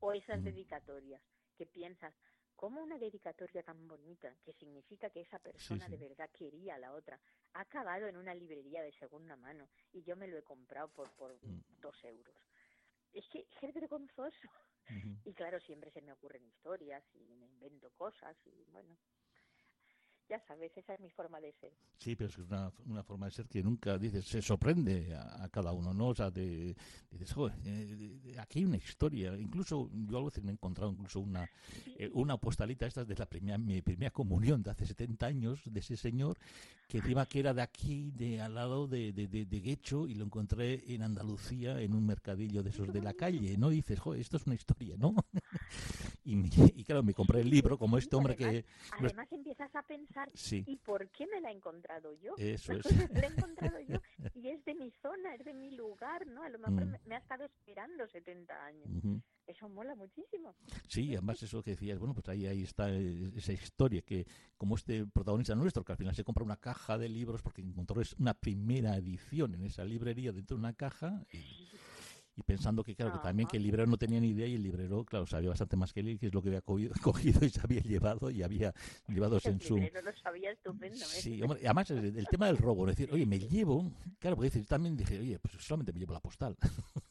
O 0.00 0.12
esas 0.12 0.40
mm. 0.40 0.44
dedicatorias 0.44 1.22
que 1.56 1.66
piensas, 1.66 2.14
¿cómo 2.56 2.82
una 2.82 2.98
dedicatoria 2.98 3.62
tan 3.62 3.86
bonita, 3.86 4.34
que 4.44 4.54
significa 4.54 5.10
que 5.10 5.20
esa 5.20 5.38
persona 5.38 5.88
de 5.88 5.98
verdad 5.98 6.30
quería 6.30 6.76
a 6.76 6.78
la 6.78 6.94
otra, 6.94 7.20
ha 7.52 7.60
acabado 7.60 8.06
en 8.06 8.16
una 8.16 8.34
librería 8.34 8.82
de 8.82 8.92
segunda 8.92 9.36
mano 9.36 9.68
y 9.92 10.02
yo 10.02 10.16
me 10.16 10.28
lo 10.28 10.38
he 10.38 10.42
comprado 10.42 10.88
por, 10.88 11.10
por 11.16 11.34
mm. 11.34 11.80
dos 11.80 12.02
euros? 12.04 12.36
Es 13.12 13.28
que 13.28 13.46
es 13.60 13.74
vergonzoso. 13.74 14.48
Y 15.24 15.34
claro, 15.34 15.60
siempre 15.60 15.92
se 15.92 16.02
me 16.02 16.12
ocurren 16.12 16.44
historias 16.44 17.04
y 17.14 17.36
me 17.36 17.46
invento 17.46 17.90
cosas 17.90 18.36
y 18.44 18.64
bueno, 18.72 18.96
ya 20.30 20.40
sabes, 20.46 20.70
esa 20.76 20.94
es 20.94 21.00
mi 21.00 21.10
forma 21.10 21.40
de 21.40 21.52
ser. 21.60 21.72
Sí, 21.98 22.14
pero 22.14 22.30
es 22.30 22.38
una, 22.38 22.72
una 22.86 23.02
forma 23.02 23.26
de 23.26 23.32
ser 23.32 23.48
que 23.48 23.64
nunca, 23.64 23.98
dices, 23.98 24.24
se 24.24 24.40
sorprende 24.40 25.12
a, 25.16 25.48
cada 25.48 25.72
uno, 25.72 25.92
¿no? 25.92 26.08
O 26.08 26.14
sea, 26.14 26.30
te, 26.30 26.76
dices, 27.10 27.32
joder, 27.32 27.56
eh, 27.64 28.36
aquí 28.38 28.60
hay 28.60 28.64
una 28.64 28.76
historia. 28.76 29.36
Incluso, 29.36 29.90
yo 29.92 30.18
a 30.18 30.24
veces 30.24 30.44
me 30.44 30.50
he 30.50 30.52
encontrado 30.52 30.92
incluso 30.92 31.18
una, 31.18 31.50
eh, 31.98 32.08
una 32.14 32.36
postalita 32.36 32.86
esta 32.86 33.04
de 33.04 33.16
la 33.16 33.26
primera, 33.26 33.58
mi 33.58 33.82
primera 33.82 34.12
comunión 34.12 34.62
de 34.62 34.70
hace 34.70 34.86
70 34.86 35.26
años, 35.26 35.60
de 35.64 35.80
ese 35.80 35.96
señor, 35.96 36.38
que 36.86 36.98
encima 36.98 37.26
que 37.26 37.40
era 37.40 37.52
de 37.52 37.62
aquí, 37.62 38.12
de 38.12 38.40
al 38.40 38.54
lado 38.54 38.86
de, 38.86 39.12
de, 39.12 39.26
de, 39.26 39.60
Guecho, 39.60 40.06
y 40.06 40.14
lo 40.14 40.24
encontré 40.24 40.94
en 40.94 41.02
Andalucía, 41.02 41.80
en 41.80 41.92
un 41.92 42.06
mercadillo 42.06 42.62
de 42.62 42.70
esos 42.70 42.92
de 42.92 43.02
la 43.02 43.14
calle, 43.14 43.56
¿no? 43.58 43.72
Y 43.72 43.76
dices, 43.76 43.98
joder, 43.98 44.20
esto 44.20 44.36
es 44.36 44.46
una 44.46 44.54
historia, 44.54 44.94
¿no? 44.96 45.14
y, 46.24 46.84
claro, 46.84 47.02
me 47.02 47.14
compré 47.14 47.40
el 47.40 47.50
libro, 47.50 47.78
como 47.78 47.98
este 47.98 48.16
hombre 48.16 48.36
que... 48.36 48.64
Además 48.98 49.30
empiezas 49.32 49.74
a 49.74 49.82
pensar 49.82 50.30
¿y 50.50 50.76
por 50.76 51.08
qué 51.10 51.26
me 51.26 51.40
la 51.40 51.50
he 51.50 51.54
encontrado 51.54 52.12
yo? 52.20 52.34
Eso 52.36 52.72
es. 52.72 53.10
la 53.12 53.20
he 53.20 53.26
encontrado 53.26 53.80
yo 53.80 54.00
y 54.34 54.48
es 54.48 54.64
de 54.64 54.74
mi 54.74 54.90
zona, 55.02 55.34
es 55.34 55.44
de 55.44 55.54
mi 55.54 55.70
lugar, 55.72 56.26
¿no? 56.26 56.42
A 56.42 56.48
lo 56.48 56.58
mejor 56.58 56.86
mm. 56.86 56.96
me, 57.06 57.14
ha 57.14 57.18
estado 57.18 57.44
esperando 57.44 58.06
70 58.06 58.64
años. 58.64 59.22
Eso 59.46 59.68
mola 59.68 59.96
muchísimo. 59.96 60.54
Sí, 60.86 61.12
además 61.12 61.42
eso 61.42 61.62
que 61.62 61.72
decías, 61.72 61.98
bueno, 61.98 62.14
pues 62.14 62.28
ahí, 62.28 62.46
ahí 62.46 62.62
está 62.62 62.88
esa 62.90 63.52
historia 63.52 64.02
que, 64.02 64.26
como 64.56 64.76
este 64.76 65.06
protagonista 65.06 65.56
nuestro, 65.56 65.84
que 65.84 65.92
al 65.92 65.98
final 65.98 66.14
se 66.14 66.22
compra 66.22 66.44
una 66.44 66.56
caja 66.56 66.98
de 66.98 67.08
libros 67.08 67.42
porque 67.42 67.60
encontró 67.60 68.00
una 68.18 68.34
primera 68.34 68.96
edición 68.96 69.54
en 69.54 69.64
esa 69.64 69.84
librería 69.84 70.32
dentro 70.32 70.56
de 70.56 70.60
una 70.60 70.74
caja 70.74 71.24
y 71.32 71.69
y 72.40 72.42
pensando 72.42 72.82
que 72.82 72.94
claro 72.94 73.12
que 73.12 73.18
también 73.18 73.48
que 73.48 73.56
el 73.56 73.62
librero 73.62 73.86
no 73.86 73.96
tenía 73.96 74.20
ni 74.20 74.28
idea 74.28 74.46
y 74.46 74.54
el 74.54 74.62
librero 74.62 75.04
claro 75.04 75.26
sabía 75.26 75.50
bastante 75.50 75.76
más 75.76 75.92
que 75.92 76.00
él 76.00 76.18
que 76.18 76.26
es 76.26 76.34
lo 76.34 76.42
que 76.42 76.48
había 76.48 76.62
cogido, 76.62 76.90
y 77.44 77.50
se 77.50 77.60
había 77.60 77.80
llevado 77.82 78.30
y 78.30 78.42
había 78.42 78.72
llevado 79.08 79.38
en 79.44 79.60
su 79.60 79.76
lo 79.76 80.12
sabía 80.22 80.50
estupendamente. 80.50 81.06
Sí 81.06 81.42
hombre, 81.42 81.60
además 81.64 81.90
el, 81.90 82.26
tema 82.28 82.46
del 82.46 82.58
robo 82.58 82.88
es 82.88 82.96
decir 82.96 83.12
oye 83.12 83.26
me 83.26 83.38
llevo 83.38 83.92
claro 84.18 84.36
porque 84.36 84.50
decir 84.50 84.66
también 84.66 84.96
dije 84.96 85.18
oye 85.18 85.38
pues 85.38 85.54
solamente 85.58 85.92
me 85.92 86.00
llevo 86.00 86.12
la 86.12 86.20
postal. 86.20 86.56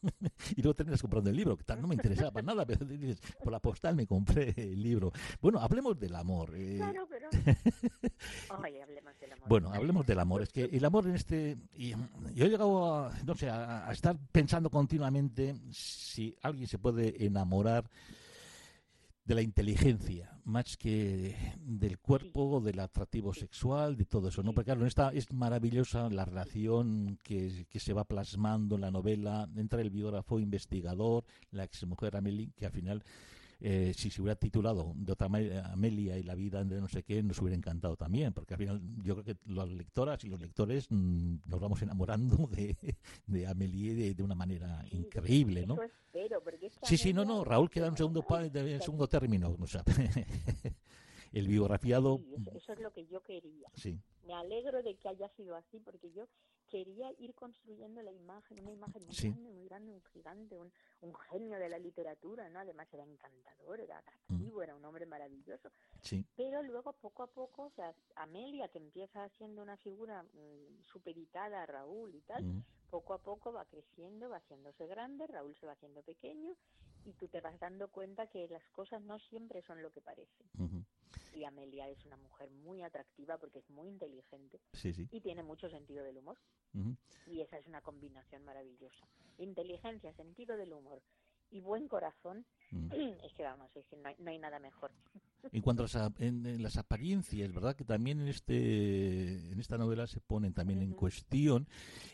Y 0.56 0.62
luego 0.62 0.74
terminas 0.74 1.02
comprando 1.02 1.30
el 1.30 1.36
libro 1.36 1.58
que 1.58 1.66
tal 1.66 1.82
no 1.82 1.88
me 1.88 1.96
interesaba 1.96 2.32
para 2.32 2.46
nada 2.46 2.66
pero 2.66 2.86
dices 2.86 3.20
por 3.44 3.52
la 3.52 3.60
postal 3.60 3.96
me 3.96 4.08
compré 4.08 4.54
el 4.56 4.82
libro 4.82 5.12
bueno 5.42 5.60
hablemos 5.60 6.00
del 6.00 6.16
amor 6.16 6.54
eh. 6.56 6.78
claro 6.78 7.08
pero 7.10 7.30
hablemos 8.50 9.20
del 9.20 9.34
amor. 9.34 9.50
Bueno 9.50 9.74
hablemos 9.74 10.06
del 10.06 10.20
amor 10.20 10.42
es 10.42 10.50
que 10.50 10.64
el 10.64 10.86
amor 10.86 11.08
en 11.08 11.16
este 11.16 11.58
y, 11.76 11.92
yo 12.34 12.46
he 12.46 12.50
llegado 12.50 13.04
a 13.06 13.14
no 13.26 13.36
sé 13.36 13.50
a 13.50 13.92
estar 13.92 14.18
pensando 14.32 14.70
continuamente 14.70 15.19
si 15.72 16.36
alguien 16.42 16.68
se 16.68 16.80
puede 16.80 17.26
enamorar 17.26 17.90
de 19.30 19.36
la 19.36 19.42
inteligencia 19.44 20.36
más 20.44 20.76
que 20.76 21.36
del 21.60 22.00
cuerpo, 22.00 22.60
del 22.62 22.80
atractivo 22.80 23.32
sexual, 23.32 23.96
de 23.96 24.06
todo 24.06 24.30
eso, 24.30 24.42
¿no? 24.42 24.54
Porque 24.54 24.72
claro, 24.72 24.88
esta 24.88 25.10
es 25.10 25.32
maravillosa 25.32 26.10
la 26.10 26.26
relación 26.26 27.20
que, 27.22 27.68
que, 27.70 27.80
se 27.80 27.94
va 27.94 28.06
plasmando 28.06 28.74
en 28.74 28.82
la 28.82 28.90
novela 28.90 29.48
entre 29.56 29.84
el 29.84 29.92
biógrafo 29.92 30.40
investigador, 30.40 31.26
la 31.52 31.64
exmujer 31.64 32.18
Amelie, 32.18 32.54
que 32.58 32.66
al 32.66 32.72
final 32.72 33.04
eh, 33.62 33.94
si 33.94 34.10
se 34.10 34.22
hubiera 34.22 34.36
titulado 34.40 34.94
de 34.96 35.12
otra 35.12 35.28
manera 35.28 35.72
Amelia 35.72 36.18
y 36.18 36.24
la 36.24 36.34
vida 36.34 36.64
de 36.64 36.80
no 36.80 36.88
sé 36.88 37.04
qué, 37.04 37.22
nos 37.22 37.42
hubiera 37.42 37.58
encantado 37.58 37.98
también, 37.98 38.32
porque 38.32 38.54
al 38.54 38.58
final 38.58 38.82
yo 39.04 39.16
creo 39.16 39.26
que 39.26 39.52
las 39.52 39.70
lectoras 39.70 40.24
y 40.24 40.30
los 40.30 40.40
lectores 40.40 40.88
mm, 40.90 41.40
nos 41.46 41.60
vamos 41.60 41.82
enamorando 41.82 42.48
de, 42.52 42.78
de 43.28 43.48
Amelie 43.48 44.14
de, 44.14 44.24
una 44.24 44.36
manera 44.36 44.86
increíble, 44.92 45.66
¿no? 45.66 45.78
sí, 46.84 46.98
sí, 46.98 47.14
no, 47.14 47.26
no, 47.26 47.44
Raúl 47.44 47.70
queda 47.70 47.88
en 47.88 47.98
segundo, 47.98 48.26
en 48.30 48.82
segundo 48.82 49.08
término, 49.08 49.56
o 49.60 49.68
sea, 49.68 49.84
el 51.34 51.48
biografiado. 51.48 52.22
eso, 52.56 52.74
es 52.74 52.80
lo 52.80 52.92
que 52.92 53.06
yo 53.08 53.22
quería. 53.24 53.70
Sí. 53.76 54.00
Me 54.26 54.34
alegro 54.34 54.82
de 54.84 54.96
que 54.96 55.10
haya 55.10 55.28
sido 55.36 55.56
así, 55.56 55.80
porque 55.80 56.12
yo 56.12 56.28
quería 56.70 57.12
ir 57.18 57.34
construyendo 57.34 58.02
la 58.02 58.12
imagen, 58.12 58.60
una 58.62 58.72
imagen 58.72 59.04
muy 59.06 59.16
grande, 59.16 59.50
muy 59.50 59.66
grande, 59.66 59.92
un 59.92 60.04
gigante, 60.14 60.58
un, 60.58 60.72
un, 61.02 61.16
genio 61.30 61.60
de 61.60 61.70
la 61.70 61.80
literatura, 61.80 62.50
¿no? 62.50 62.60
Además 62.60 62.88
era 62.94 63.04
encantador, 63.04 63.80
era 63.80 63.98
atractivo, 63.98 64.62
era 64.62 64.76
un 64.76 64.86
hombre 64.86 65.06
maravilloso. 65.06 65.72
Sí. 66.02 66.26
Pero 66.36 66.64
luego, 66.64 66.94
poco 66.94 67.24
a 67.24 67.28
poco, 67.28 67.64
o 67.64 67.72
sea, 67.72 67.94
Amelia, 68.16 68.70
que 68.70 68.78
empieza 68.78 69.28
siendo 69.38 69.62
una 69.62 69.78
figura 69.78 70.24
mm, 70.24 70.86
supeditada 70.86 71.64
a 71.64 71.66
Raúl 71.66 72.16
y 72.16 72.22
tal, 72.22 72.64
poco 72.90 73.14
a 73.14 73.20
poco 73.20 73.52
va 73.52 73.66
creciendo, 73.66 74.30
va 74.30 74.38
haciéndose 74.38 74.88
grande, 74.88 75.28
Raúl 75.28 75.56
se 75.56 75.66
va 75.66 75.74
haciendo 75.74 76.02
pequeño 76.04 76.56
y 77.06 77.14
tú 77.14 77.28
te 77.28 77.42
vas 77.42 77.60
dando 77.60 77.90
cuenta 77.90 78.28
que 78.28 78.48
las 78.48 78.68
cosas 78.70 79.02
no 79.02 79.20
siempre 79.20 79.62
son 79.64 79.82
lo 79.82 79.92
que 79.92 80.02
parecen. 80.02 80.48
Y 81.40 81.46
Amelia 81.46 81.88
es 81.90 82.06
una 82.06 82.18
mujer 82.18 82.50
muy 82.52 82.82
atractiva 82.84 83.38
porque 83.38 83.60
es 83.60 83.70
muy 83.70 83.88
inteligente 83.88 84.60
Sí, 84.74 84.94
sí. 84.94 85.08
y 85.12 85.22
tiene 85.22 85.42
mucho 85.44 85.70
sentido 85.70 86.04
del 86.04 86.18
humor. 86.18 86.38
Ujú. 86.74 86.96
Y 87.28 87.42
esa 87.42 87.58
es 87.58 87.66
una 87.68 87.82
combinación 87.82 88.44
maravillosa. 88.44 89.08
Inteligencia, 89.38 90.14
sentido 90.14 90.58
del 90.58 90.74
humor 90.74 91.02
y 91.52 91.62
buen 91.62 91.88
corazón, 91.88 92.46
Mm. 92.72 92.92
es 93.26 93.34
que 93.34 93.42
vamos, 93.42 93.76
es 93.76 93.84
que 93.88 93.98
no 93.98 94.10
hay, 94.10 94.16
no 94.20 94.30
hay 94.30 94.38
nada 94.38 94.60
mejor. 94.60 94.92
En 95.54 95.62
cuanto 95.62 95.84
a 95.84 95.88
las, 95.88 95.96
en, 96.20 96.46
en 96.46 96.62
las 96.62 96.78
apariencias, 96.78 97.52
¿verdad? 97.54 97.74
Que 97.76 97.86
también 97.86 98.20
en 98.22 98.28
este 98.28 99.52
en 99.52 99.58
esta 99.60 99.78
novela 99.78 100.06
se 100.06 100.20
ponen 100.20 100.54
también 100.54 100.82
en 100.82 100.90
Ujú. 100.92 101.00
cuestión. 101.00 101.66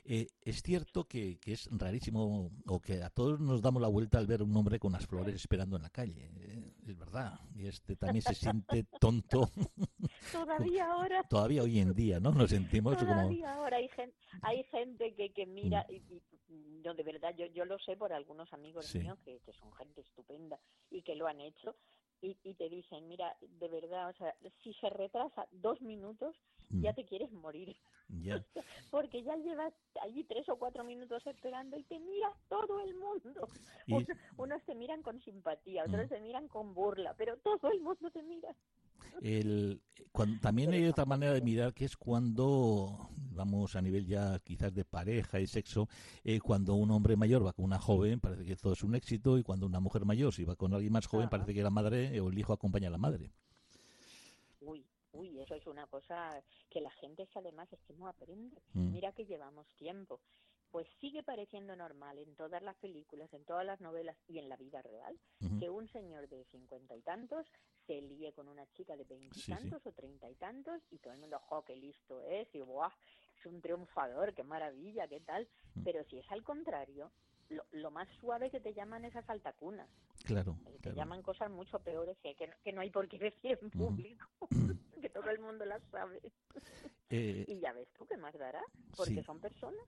Eh, 0.05 0.27
es 0.41 0.61
cierto 0.61 1.05
que, 1.05 1.38
que 1.39 1.53
es 1.53 1.67
rarísimo 1.71 2.51
o 2.67 2.79
que 2.79 3.01
a 3.01 3.09
todos 3.09 3.39
nos 3.39 3.61
damos 3.63 3.81
la 3.81 3.88
vuelta 3.88 4.19
al 4.19 4.27
ver 4.27 4.43
un 4.43 4.55
hombre 4.55 4.77
con 4.79 4.91
las 4.93 5.07
flores 5.07 5.33
esperando 5.35 5.75
en 5.75 5.81
la 5.81 5.89
calle. 5.89 6.29
Es 6.86 6.98
verdad. 6.98 7.39
Y 7.56 7.67
este 7.67 7.95
también 7.95 8.21
se 8.21 8.36
siente 8.36 8.86
tonto 9.00 9.50
Todavía 10.32 10.91
ahora 10.91 11.24
todavía 11.24 11.63
hoy 11.63 11.80
en 11.80 11.93
día, 11.93 12.19
¿no? 12.19 12.32
Nos 12.32 12.50
sentimos 12.50 12.95
como... 12.98 13.12
Todavía 13.13 13.54
ahora 13.54 13.78
hay 13.78 13.88
gente, 13.89 14.15
hay 14.41 14.63
gente 14.65 15.13
que, 15.15 15.32
que 15.34 15.45
mira, 15.45 15.86
Mm. 15.89 15.93
y, 15.93 15.95
y- 16.50 16.82
no, 16.84 16.93
de 16.93 17.04
verdad, 17.04 17.34
yo, 17.36 17.48
yo 17.48 17.65
lo 17.65 17.80
sé 17.80 17.95
por 17.98 18.13
algunos 18.13 18.52
amigos 18.54 18.86
Sí. 18.86 19.00
míos 19.00 19.17
que, 19.26 19.39
que 19.39 19.54
son 19.54 19.71
gente 19.74 20.02
estupenda 20.02 20.60
y 20.91 21.02
que 21.02 21.15
lo 21.15 21.28
han 21.28 21.41
hecho 21.41 21.76
y, 22.25 22.38
y 22.43 22.55
te 22.55 22.69
dicen, 22.69 23.07
mira, 23.07 23.38
de 23.41 23.67
verdad, 23.69 24.09
o 24.09 24.13
sea, 24.13 24.35
si 24.63 24.73
se 24.75 24.89
retrasa 24.89 25.47
dos 25.51 25.81
minutos, 25.81 26.35
Mm, 26.71 26.81
ya 26.83 26.93
te 26.93 27.05
quieres 27.05 27.31
morir, 27.31 27.75
porque 28.91 29.23
ya 29.23 29.35
llevas 29.38 29.73
allí 30.01 30.23
tres 30.25 30.49
o 30.49 30.57
cuatro 30.57 30.83
minutos 30.83 31.25
esperando 31.27 31.77
y 31.77 31.83
te 31.83 31.99
mira 31.99 32.33
todo 32.49 32.79
el 32.81 32.95
mundo. 32.95 33.49
Y- 33.88 33.93
Uno- 33.95 34.05
unos 34.38 34.63
te 34.65 34.75
miran 34.75 35.03
con 35.03 35.21
simpatía, 35.21 35.85
otros 35.85 36.05
Mm. 36.07 36.09
te 36.09 36.19
miran 36.21 36.47
con 36.47 36.73
burla, 36.73 37.13
pero 37.17 37.38
todo 37.38 37.69
el 37.71 37.81
mundo 37.81 38.09
te 38.11 38.23
mira. 38.23 38.55
El, 39.21 39.81
cuan- 40.12 40.39
también 40.39 40.71
hay 40.71 40.86
otra 40.86 41.05
manera 41.05 41.34
de 41.34 41.41
mirar 41.41 41.73
que 41.73 41.86
es 41.86 41.95
cuando, 41.97 43.10
vamos 43.31 43.75
a 43.75 43.81
nivel 43.81 44.05
ya 44.05 44.39
quizás 44.39 44.73
de 44.73 44.86
pareja 44.86 45.39
y 45.39 45.47
sexo, 45.47 45.88
eh, 46.23 46.39
cuando 46.39 46.75
un 46.75 46.91
hombre 46.91 47.15
mayor 47.15 47.45
va 47.45 47.53
con 47.53 47.65
una 47.65 47.79
joven, 47.79 48.19
parece 48.19 48.45
que 48.45 48.55
todo 48.55 48.73
es 48.73 48.84
un 48.84 48.95
éxito, 48.95 49.38
y 49.38 49.43
cuando 49.43 49.65
una 49.65 49.79
mujer 49.79 50.05
mayor 50.05 50.34
si 50.34 50.43
va 50.43 50.55
con 50.55 50.73
alguien 50.73 50.93
más 50.93 51.08
joven, 51.08 51.23
Ajá. 51.25 51.31
parece 51.31 51.53
que 51.53 51.63
la 51.63 51.69
madre 51.69 52.19
o 52.19 52.29
el 52.29 52.38
hijo 52.38 52.53
acompaña 52.53 52.88
a 52.89 52.91
la 52.91 52.97
madre. 52.97 53.31
Uy, 54.62 54.86
uy, 55.13 55.39
eso 55.39 55.55
es 55.55 55.65
una 55.67 55.86
cosa 55.88 56.43
que 56.69 56.81
la 56.81 56.91
gente 56.91 57.23
es 57.23 57.29
que 57.29 57.39
además 57.39 57.71
es 57.71 57.79
que 57.88 57.93
no 57.93 58.08
aprende. 58.08 58.62
Mm. 58.73 58.91
Mira 58.91 59.12
que 59.12 59.25
llevamos 59.25 59.65
tiempo. 59.77 60.19
Pues 60.75 60.89
sigue 60.99 61.23
pareciendo 61.23 61.73
normal 61.77 62.17
en 62.17 62.35
todas 62.35 62.61
las 62.61 62.75
películas, 62.75 63.31
en 63.33 63.45
todas 63.45 63.65
las 63.65 63.79
novelas 63.79 64.17
y 64.27 64.39
en 64.39 64.49
la 64.49 64.57
vida 64.57 64.81
real 64.81 65.17
Ujú. 65.39 65.57
que 65.57 65.69
un 65.69 65.88
señor 65.88 66.27
de 66.27 66.43
cincuenta 66.51 66.93
y 66.97 67.01
tantos 67.01 67.47
se 67.88 68.01
líe 68.01 68.33
con 68.33 68.49
una 68.49 68.67
chica 68.73 68.97
de 68.97 69.05
veintitantos 69.05 69.85
o 69.85 69.93
treinta 69.93 70.29
y 70.29 70.35
tantos 70.35 70.81
y 70.91 70.97
todo 70.99 71.13
el 71.13 71.19
mundo, 71.19 71.39
¡jo, 71.39 71.63
qué 71.63 71.77
listo 71.77 72.19
es! 72.23 72.53
Y 72.53 72.59
¡buah! 72.59 72.91
Es 73.39 73.45
un 73.45 73.61
triunfador, 73.61 74.33
qué 74.33 74.43
maravilla, 74.43 75.07
qué 75.07 75.21
tal. 75.21 75.47
Mm. 75.75 75.83
Pero 75.85 76.03
si 76.09 76.17
es 76.19 76.29
al 76.29 76.43
contrario, 76.43 77.09
lo, 77.47 77.63
lo 77.71 77.89
más 77.89 78.09
suave 78.19 78.51
que 78.51 78.59
te 78.59 78.73
llaman 78.73 79.05
es 79.05 79.15
asaltacunas. 79.15 79.89
Claro, 80.25 80.57
Eh, 80.65 80.71
Te 80.73 80.79
claro. 80.79 80.97
llaman 80.97 81.21
cosas 81.21 81.49
mucho 81.51 81.79
peores 81.79 82.17
que, 82.19 82.35
que, 82.35 82.47
no, 82.47 82.53
que 82.65 82.73
no 82.73 82.81
hay 82.81 82.89
por 82.89 83.07
qué 83.07 83.17
decir 83.17 83.57
en 83.61 83.69
público, 83.69 84.25
que 85.01 85.07
todo 85.09 85.29
el 85.29 85.39
mundo 85.39 85.63
las 85.63 85.81
sabe. 85.89 86.21
Eh, 87.09 87.45
Y 87.47 87.61
ya 87.61 87.71
ves 87.71 87.88
tú 87.97 88.05
qué 88.05 88.17
más 88.17 88.33
dará, 88.38 88.61
porque 88.97 89.15
Sí. 89.21 89.23
son 89.23 89.39
personas. 89.39 89.85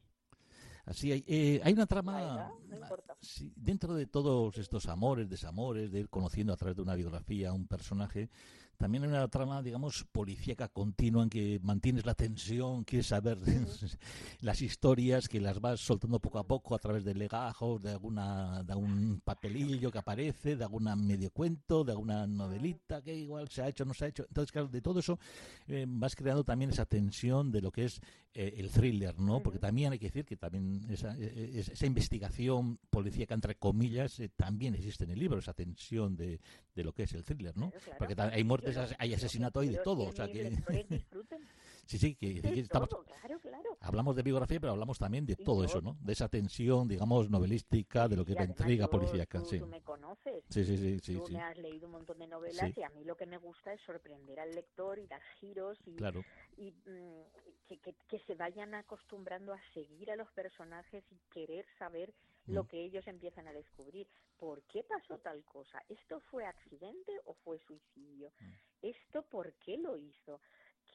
Así 0.88 1.12
hay, 1.12 1.24
eh, 1.28 1.60
hay 1.66 1.74
una 1.74 1.86
trama 1.86 2.50
no 2.70 2.88
sí, 3.20 3.52
dentro 3.58 3.94
de 3.94 4.06
todos 4.06 4.58
estos 4.58 4.88
amores, 4.88 5.30
desamores, 5.30 5.92
de 5.92 6.00
ir 6.00 6.10
conociendo 6.10 6.54
a 6.54 6.56
través 6.56 6.78
de 6.78 6.82
una 6.82 6.96
biografía 6.96 7.50
a 7.50 7.54
un 7.54 7.68
personaje, 7.68 8.30
también 8.78 9.04
hay 9.04 9.10
una 9.10 9.28
trama, 9.28 9.62
digamos, 9.64 10.06
policíaca 10.12 10.68
continua 10.70 11.24
en 11.24 11.30
que 11.30 11.60
mantienes 11.64 12.06
la 12.06 12.14
tensión, 12.14 12.84
quieres 12.84 13.08
saber 13.08 13.38
las 14.42 14.62
historias, 14.62 15.28
que 15.28 15.42
las 15.42 15.60
vas 15.60 15.80
soltando 15.80 16.20
poco 16.20 16.40
a 16.40 16.48
poco 16.48 16.76
a 16.76 16.80
través 16.80 17.04
de 17.04 17.16
legajos, 17.16 17.82
de 17.82 17.92
alguna, 17.92 18.64
de 18.64 18.74
algún 18.74 19.22
papelillo 19.24 19.92
que 19.92 19.98
aparece, 19.98 20.56
de 20.56 20.64
alguna 20.64 20.96
medio 20.96 21.32
cuento, 21.32 21.84
de 21.84 21.92
alguna 21.94 22.28
novelita 22.28 23.02
que 23.02 23.16
igual 23.16 23.50
se 23.50 23.64
ha 23.64 23.68
hecho 23.68 23.84
o 23.84 23.88
no 23.88 23.94
se 23.94 24.06
ha 24.06 24.08
hecho. 24.10 24.26
Entonces, 24.28 24.52
claro, 24.52 24.68
de 24.68 24.82
todo 24.82 25.00
eso 25.00 25.20
eh, 25.68 25.86
vas 25.88 26.16
creando 26.16 26.44
también 26.44 26.70
esa 26.70 26.86
tensión 26.86 27.52
de 27.52 27.62
lo 27.62 27.72
que 27.72 27.86
es 27.86 28.02
eh, 28.40 28.54
el 28.60 28.70
thriller, 28.70 29.18
¿no? 29.20 29.42
Porque 29.42 29.58
también 29.58 29.92
hay 29.92 29.98
que 29.98 30.08
decir 30.10 30.24
que 30.24 30.38
también 30.38 30.86
esa, 30.92 31.16
eh, 31.18 31.54
esa 31.56 31.74
esa 31.74 31.86
investigación 31.88 32.78
policíaca, 32.92 33.34
entre 33.34 33.56
comillas, 33.56 34.20
eh, 34.20 34.30
también 34.30 34.76
existe 34.76 35.06
en 35.06 35.10
el 35.10 35.18
libro, 35.18 35.40
esa 35.40 35.54
tensión 35.54 36.16
de, 36.16 36.40
de 36.76 36.84
lo 36.84 36.94
que 36.94 37.04
es 37.04 37.14
el 37.14 37.24
thriller, 37.24 37.58
¿no? 37.58 37.72
Porque 37.98 38.16
hay 38.18 38.44
muertes, 38.44 38.67
Yo 38.72 38.82
lo- 38.82 38.88
hay 39.00 39.14
asesinato, 39.14 39.60
hay 39.60 39.70
de 39.70 39.76
es 39.76 39.84
todo. 39.84 40.04
O 40.08 40.12
sea 40.12 40.28
que, 40.32 40.50
disfruten 40.90 41.48
sí, 41.86 41.98
sí, 41.98 42.16
que, 42.16 42.42
que 42.42 42.60
estamos, 42.60 42.90
todo, 42.90 43.04
claro, 43.04 43.40
claro. 43.40 43.78
hablamos 43.82 44.16
de 44.16 44.24
biografía, 44.24 44.60
pero 44.60 44.74
hablamos 44.74 44.98
también 45.00 45.26
de 45.26 45.36
todo 45.36 45.60
yo- 45.60 45.66
eso, 45.66 45.82
¿no? 45.82 45.98
De 46.02 46.14
esa 46.14 46.28
tensión, 46.30 46.88
digamos, 46.88 47.30
novelística, 47.30 48.08
de 48.08 48.16
lo 48.18 48.26
que 48.26 48.34
es 48.34 48.38
la 48.40 48.46
intriga 48.46 48.90
policíaca, 48.90 49.40
tú, 49.40 49.46
sí. 49.46 49.60
tú 49.60 49.68
me 49.68 49.82
conoces. 49.82 50.44
Sí, 50.50 50.64
sí, 50.66 50.78
sí, 50.78 51.00
sí, 51.00 51.14
tú 51.14 51.26
sí, 51.28 51.34
me 51.34 51.42
has 51.42 51.58
leído 51.58 51.86
un 51.88 51.94
montón 51.94 52.20
de 52.20 52.28
novelas 52.28 52.78
y 52.78 52.84
a 52.84 52.90
mí 52.90 53.04
lo 53.04 53.16
que 53.16 53.26
me 53.26 53.38
gusta 53.38 53.74
es 53.74 53.82
sorprender 53.82 54.40
al 54.40 54.54
lector 54.54 55.00
y 55.00 55.08
dar 55.08 55.22
giros 55.40 55.78
y, 55.86 55.96
claro. 55.96 56.24
y 56.58 56.72
mm, 56.72 57.24
que, 57.68 57.78
que, 57.80 57.96
que 58.08 58.20
se 58.20 58.36
vayan 58.36 58.74
acostumbrando 58.74 59.54
a 59.54 59.60
seguir 59.74 60.12
a 60.12 60.16
los 60.16 60.32
personajes 60.32 61.04
y 61.12 61.18
querer 61.32 61.66
saber 61.80 62.14
lo 62.48 62.68
que 62.68 62.84
ellos 62.84 63.06
empiezan 63.08 63.48
a 63.48 63.54
descubrir. 63.54 64.08
¿Por 64.38 64.64
qué 64.64 64.84
pasó 64.84 65.18
tal 65.20 65.44
cosa? 65.46 65.82
¿Esto 65.90 66.20
fue 66.32 66.46
accidente 66.46 67.12
o 67.26 67.34
fue 67.34 67.60
suicidio? 67.60 68.32
Mm. 68.40 68.52
¿Esto 68.84 69.24
por 69.24 69.54
qué 69.56 69.78
lo 69.78 69.98
hizo? 69.98 70.40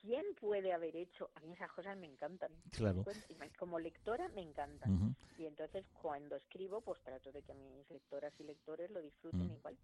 ¿Quién 0.00 0.24
puede 0.40 0.72
haber 0.72 0.96
hecho? 0.96 1.30
A 1.34 1.40
mí 1.40 1.52
esas 1.52 1.70
cosas 1.72 1.96
me 1.98 2.06
encantan. 2.06 2.50
Claro. 2.70 3.04
Me- 3.38 3.50
Como 3.58 3.78
lectora 3.78 4.28
me 4.30 4.40
encantan. 4.42 5.14
Y 5.38 5.44
entonces 5.46 5.84
cuando 6.00 6.36
escribo, 6.36 6.80
pues 6.80 7.00
trato 7.02 7.30
de 7.32 7.42
que 7.42 7.52
mis 7.54 7.88
lectoras 7.90 8.32
y 8.40 8.44
lectores 8.44 8.90
lo 8.90 9.00
disfruten 9.02 9.48
Mm. 9.48 9.52
igual. 9.52 9.76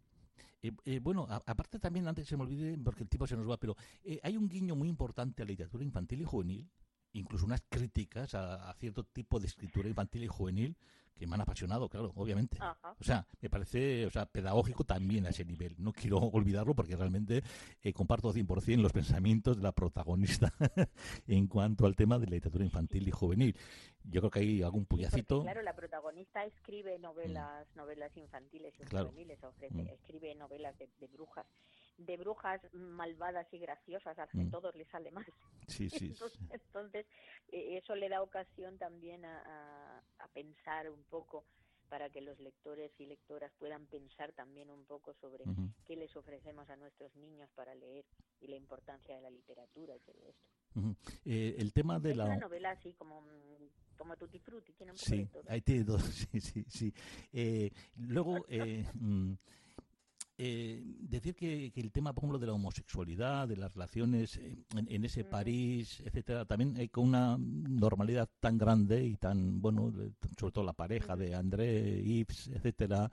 Eh, 0.63 0.73
eh, 0.87 0.99
bueno, 1.01 1.27
a- 1.29 1.43
aparte 1.47 1.79
también, 1.79 2.09
antes 2.09 2.25
que 2.25 2.31
se 2.31 2.37
me 2.37 2.45
olvide, 2.45 2.77
porque 2.83 3.03
el 3.03 3.09
tiempo 3.09 3.27
se 3.27 3.37
nos 3.37 3.49
va, 3.49 3.59
pero 3.59 3.77
eh, 4.05 4.19
hay 4.23 4.37
un 4.37 4.49
guiño 4.49 4.75
muy 4.75 4.89
importante 4.89 5.43
a 5.43 5.45
la 5.45 5.51
literatura 5.51 5.85
infantil 5.85 6.21
y 6.23 6.25
juvenil, 6.25 6.71
incluso 7.12 7.47
unas 7.47 7.62
críticas 7.68 8.35
a, 8.35 8.68
a 8.71 8.75
cierto 8.75 9.05
tipo 9.05 9.40
de 9.40 9.47
escritura 9.47 9.88
infantil 9.88 10.25
y 10.25 10.29
juvenil 10.29 10.77
que 11.16 11.27
me 11.27 11.35
han 11.35 11.40
apasionado, 11.40 11.88
claro, 11.88 12.12
obviamente. 12.14 12.59
Ajá. 12.61 12.94
O 13.01 13.03
sea, 13.03 13.27
me 13.40 13.51
parece 13.51 14.07
o 14.07 14.11
sea, 14.11 14.27
pedagógico 14.27 14.85
también 14.85 15.27
a 15.27 15.31
ese 15.31 15.44
nivel. 15.44 15.75
No 15.79 15.92
quiero 15.92 16.18
olvidarlo 16.33 16.77
porque 16.77 16.94
realmente 16.94 17.42
eh, 17.83 17.92
comparto 17.92 18.33
100% 18.33 18.81
los 18.81 18.92
pensamientos 18.92 19.57
de 19.57 19.64
la 19.64 19.73
protagonista 19.73 20.53
en 21.27 21.49
cuanto 21.49 21.87
al 21.87 21.97
tema 21.97 22.21
de 22.21 22.27
la 22.27 22.33
literatura 22.37 22.64
infantil 22.64 23.09
y 23.09 23.11
juvenil. 23.11 23.57
Yo 24.05 24.21
creo 24.21 24.31
que 24.31 24.38
hay 24.38 24.62
algún 24.62 24.83
Sí, 24.83 24.87
puyacito. 24.87 25.42
claro, 25.42 25.61
la 25.62 25.75
protagonista 25.75 26.44
escribe 26.44 26.99
novelas, 27.01 27.66
novelas 27.75 28.16
infantiles 28.16 28.73
y 28.79 28.85
Claro. 28.85 29.09
juveniles, 29.09 29.42
ofrece, 29.42 29.75
Mm. 29.75 29.88
escribe 29.88 30.35
novelas 30.37 30.79
de, 30.79 30.88
de 31.01 31.07
brujas, 31.09 31.47
de 31.99 32.17
brujas 32.17 32.61
malvadas 32.73 33.47
y 33.53 33.59
graciosas, 33.59 34.19
a 34.19 34.27
que 34.29 34.45
Mm. 34.45 34.51
todos 34.51 34.75
les 34.75 34.89
sale 34.89 35.11
mal. 35.11 35.27
Sí, 35.67 35.91
sí, 35.91 35.99
sí. 36.15 36.39
Entonces, 36.51 37.07
eh, 37.53 37.77
eso 37.77 37.95
le 37.95 38.09
da 38.09 38.23
ocasión 38.23 38.79
también 38.79 39.25
a, 39.25 39.43
a- 39.99 40.03
a 40.25 40.29
pensar 40.29 40.91
un 40.91 41.05
poco 41.05 41.45
para 41.89 42.11
que 42.11 42.21
los 42.21 42.39
lectores 42.39 42.93
y 42.99 43.07
lectoras 43.07 43.51
puedan 43.59 43.87
pensar 43.87 44.33
también 44.33 44.71
un 44.71 44.85
poco 44.85 45.15
sobre 45.15 45.45
qué 45.87 45.97
les 45.97 46.15
ofrecemos 46.17 46.69
a 46.69 46.77
nuestros 46.77 47.15
niños 47.17 47.49
para 47.55 47.75
leer 47.75 48.05
y 48.41 48.47
la 48.49 48.57
importancia 48.57 49.15
de 49.17 49.23
la 49.23 49.31
literatura 49.31 49.97
y 49.97 50.01
todo 50.01 50.19
esto. 50.29 50.95
Eh, 51.25 51.57
el 51.59 51.73
tema 51.73 51.99
de 51.99 52.11
es 52.11 52.17
una 52.19 52.27
la... 52.27 52.37
novela 52.37 52.71
así 52.73 52.93
como, 52.93 53.25
como 53.97 54.17
Tutti 54.17 54.39
Frutti, 54.39 54.73
tiene 54.75 54.93
un 54.93 54.99
poco 54.99 55.11
Sí, 55.11 55.17
de 55.17 55.27
todo. 55.27 55.43
ahí 55.49 55.61
tiene 55.63 55.85
dos, 55.85 56.03
sí, 56.31 56.41
sí, 56.41 56.65
sí. 56.69 56.93
Eh, 57.33 57.71
luego, 57.97 58.45
eh, 58.49 58.85
mm, 58.95 59.33
eh, 60.38 60.83
decir 61.01 61.35
que, 61.35 61.70
que 61.70 61.81
el 61.81 61.92
tema, 61.92 62.12
por 62.14 62.24
ejemplo, 62.24 62.38
de 62.38 62.46
la 62.46 62.55
homosexualidad, 62.55 63.46
de 63.46 63.57
las 63.57 63.72
relaciones 63.72 64.38
en, 64.38 64.64
en 64.88 65.05
ese. 65.05 65.24
París, 65.29 66.01
etcétera, 66.05 66.44
también 66.44 66.77
hay 66.77 66.88
con 66.88 67.09
una 67.09 67.37
normalidad 67.38 68.29
tan 68.40 68.57
grande 68.59 69.05
y 69.05 69.16
tan, 69.16 69.61
bueno, 69.61 69.92
sobre 70.38 70.53
todo 70.53 70.64
la 70.64 70.72
pareja 70.72 71.16
de 71.16 71.35
André, 71.35 72.03
Yves, 72.03 72.48
etcétera. 72.48 73.11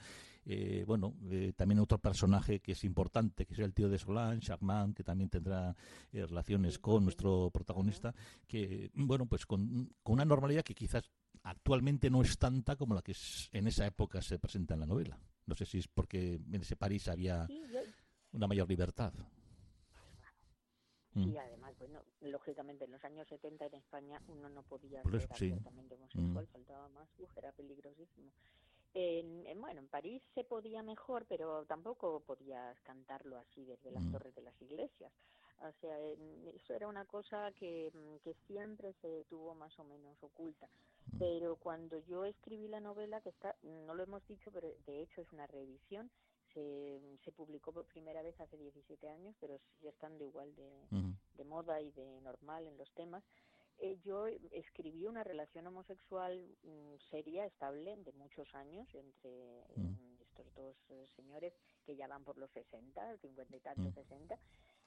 Eh, 0.47 0.83
bueno, 0.85 1.15
eh, 1.31 1.53
también 1.55 1.79
otro 1.79 1.97
personaje 1.97 2.59
que 2.59 2.73
es 2.73 2.83
importante, 2.83 3.45
que 3.45 3.53
es 3.53 3.59
el 3.59 3.73
tío 3.73 3.89
de 3.89 3.97
Solange, 3.97 4.45
Charmant, 4.45 4.95
que 4.95 5.03
también 5.03 5.29
tendrá 5.29 5.75
eh, 6.11 6.25
relaciones 6.25 6.77
con 6.77 7.03
nuestro 7.03 7.49
protagonista, 7.51 8.13
que, 8.47 8.91
bueno, 8.93 9.25
pues 9.25 9.45
con, 9.45 9.89
con 10.03 10.13
una 10.13 10.25
normalidad 10.25 10.63
que 10.63 10.75
quizás 10.75 11.09
actualmente 11.45 12.10
no 12.10 12.21
es 12.21 12.38
tanta 12.38 12.75
como 12.75 12.93
la 12.95 13.01
que 13.01 13.12
es- 13.13 13.49
en 13.51 13.67
esa 13.67 13.86
época 13.86 14.21
se 14.21 14.38
presenta 14.39 14.73
en 14.73 14.81
la 14.81 14.86
novela. 14.86 15.17
No 15.45 15.55
sé 15.55 15.65
si 15.65 15.77
es 15.79 15.88
porque 15.88 16.36
en 16.36 16.55
ese 16.62 16.75
París 16.75 17.08
había 17.08 17.45
Sí, 17.47 17.62
yo- 17.71 17.79
una 18.34 18.47
mayor 18.47 18.67
libertad. 18.67 19.13
Mm, 21.13 21.29
y 21.29 21.38
además, 21.38 21.73
bueno, 21.79 22.01
lógicamente 22.21 22.86
en 22.86 22.91
los 22.91 23.03
años 23.05 23.27
70 23.29 23.65
en 23.67 23.75
España 23.75 24.21
uno 24.27 24.49
no 24.49 24.63
podía 24.63 25.01
Por 25.01 25.13
ser 25.13 25.21
eso, 25.23 25.34
sí. 25.36 25.45
abiertamente 25.45 25.95
homosexual, 25.95 26.45
Mm. 26.45 26.51
faltaba 26.51 26.89
más, 26.89 27.08
uf, 27.19 27.38
era 27.38 27.51
peligrosísimo. 27.53 28.31
En, 28.93 29.43
bueno, 29.62 29.81
en 29.81 29.88
París 29.88 30.21
se 30.34 30.43
podía 30.43 30.81
mejor, 30.81 31.25
pero 31.27 31.65
tampoco 31.65 32.21
podías 32.21 32.79
cantarlo 32.81 33.38
así 33.38 33.63
desde 33.65 33.91
las 33.91 34.03
Mm. 34.03 34.12
torres 34.12 34.36
de 34.36 34.41
las 34.41 34.62
iglesias. 34.62 35.12
O 35.60 35.71
sea, 35.79 35.97
en- 35.99 36.47
eso 36.55 36.73
era 36.73 36.88
una 36.88 37.05
cosa 37.05 37.51
que, 37.53 37.91
mm, 37.93 38.17
que 38.23 38.34
siempre 38.47 38.93
se 39.01 39.25
tuvo 39.29 39.53
más 39.55 39.77
o 39.79 39.84
menos 39.86 40.17
oculta. 40.21 40.67
Pero 41.19 41.56
cuando 41.58 41.99
yo 41.99 42.25
escribí 42.25 42.67
la 42.67 42.80
novela, 42.80 43.21
que 43.21 43.30
está, 43.30 43.56
no 43.63 43.93
lo 43.95 44.04
hemos 44.04 44.25
dicho, 44.28 44.51
pero 44.51 44.69
de 44.86 45.01
hecho 45.01 45.21
es 45.21 45.32
una 45.32 45.47
reedición, 45.47 46.10
se, 46.54 46.99
se 47.23 47.32
publicó 47.32 47.71
por 47.73 47.86
primera 47.86 48.21
vez 48.21 48.39
hace 48.39 48.58
17 48.58 49.10
años, 49.10 49.36
pero 49.39 49.58
sigue 49.78 49.89
estando 49.89 50.23
igual 50.23 50.56
de, 50.56 50.71
de 51.38 51.43
moda 51.45 51.82
y 51.82 51.91
de 51.91 52.21
normal 52.21 52.67
en 52.67 52.78
los 52.78 52.91
temas. 52.93 53.23
Eh, 53.80 53.97
yo 54.06 54.28
escribí 54.51 55.06
una 55.06 55.23
relación 55.23 55.67
homosexual 55.67 56.47
mm, 56.63 56.95
seria, 57.12 57.45
estable, 57.45 57.95
de 57.97 58.12
muchos 58.13 58.54
años 58.56 58.88
entre 58.95 59.60
estos 60.21 60.54
dos 60.56 60.75
eh, 60.89 61.06
señores 61.15 61.54
que 61.86 61.95
ya 61.95 62.08
van 62.08 62.23
por 62.23 62.38
los 62.38 62.49
60, 62.51 63.17
50 63.17 63.56
y 63.58 63.60
tantos, 63.60 63.93
Mm. 63.93 63.93
60, 63.95 64.39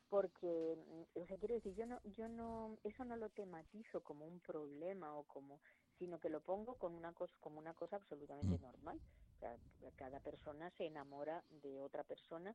porque, 0.08 0.76
mm, 0.76 1.20
o 1.20 1.26
sea, 1.26 1.36
quiero 1.38 1.54
decir, 1.56 1.74
yo 1.74 1.86
no, 1.86 2.00
yo 2.16 2.28
no, 2.28 2.78
eso 2.84 3.04
no 3.04 3.16
lo 3.16 3.28
tematizo 3.30 4.02
como 4.02 4.26
un 4.26 4.40
problema 4.40 5.14
o 5.16 5.24
como, 5.24 5.60
sino 5.98 6.18
que 6.20 6.28
lo 6.30 6.40
pongo 6.40 6.76
con 6.76 6.94
una 6.94 7.12
cosa, 7.12 7.34
como 7.40 7.58
una 7.58 7.74
cosa 7.74 7.96
absolutamente 7.96 8.58
Mm. 8.58 8.62
normal. 8.62 9.00
O 9.36 9.38
sea, 9.40 9.56
cada 9.96 10.20
persona 10.20 10.70
se 10.72 10.86
enamora 10.86 11.44
de 11.50 11.80
otra 11.80 12.04
persona 12.04 12.54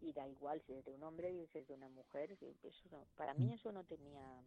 y 0.00 0.12
da 0.12 0.26
igual 0.28 0.62
si 0.66 0.74
es 0.74 0.84
de 0.84 0.92
un 0.92 1.02
hombre 1.02 1.32
y 1.32 1.46
si 1.48 1.58
es 1.58 1.66
de 1.68 1.74
una 1.74 1.88
mujer. 1.88 2.36
Eso 2.62 2.88
no- 2.90 3.06
para 3.16 3.34
mí 3.34 3.50
Mm. 3.50 3.52
eso 3.54 3.72
no 3.72 3.84
tenía, 3.84 4.42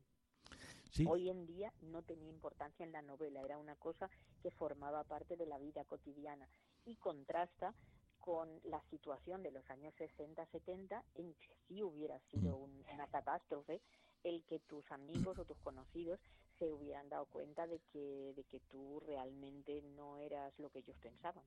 Sí, 0.91 1.05
hoy 1.07 1.29
en 1.29 1.45
día 1.45 1.73
no 1.81 2.01
tenía 2.03 2.29
importancia 2.29 2.83
en 2.85 2.91
la 2.91 3.01
novela, 3.01 3.41
era 3.41 3.57
una 3.57 3.75
cosa 3.75 4.09
que 4.41 4.51
formaba 4.51 5.03
parte 5.03 5.35
de 5.37 5.45
la 5.45 5.57
vida 5.57 5.85
cotidiana 5.85 6.47
y 6.85 6.95
contrasta 6.97 7.73
con 8.19 8.59
la 8.65 8.81
situación 8.89 9.41
de 9.43 9.51
los 9.51 9.69
años 9.69 9.93
60-70 9.95 11.03
en 11.15 11.33
que 11.35 11.55
sí 11.67 11.81
hubiera 11.83 12.19
sido 12.31 12.57
Mm. 12.57 12.63
un- 12.63 12.85
una 12.93 13.07
catástrofe 13.07 13.81
el 14.23 14.43
que 14.45 14.59
tus 14.59 14.89
amigos 14.91 15.37
o 15.39 15.45
tus 15.45 15.57
conocidos 15.59 16.19
se 16.59 16.71
hubieran 16.71 17.09
dado 17.09 17.25
cuenta 17.25 17.65
de 17.65 17.79
que, 17.91 18.33
de 18.35 18.43
que 18.43 18.59
tú 18.69 18.99
realmente 18.99 19.81
no 19.95 20.17
eras 20.17 20.53
lo 20.59 20.69
que 20.69 20.79
ellos 20.79 20.97
pensaban. 21.01 21.43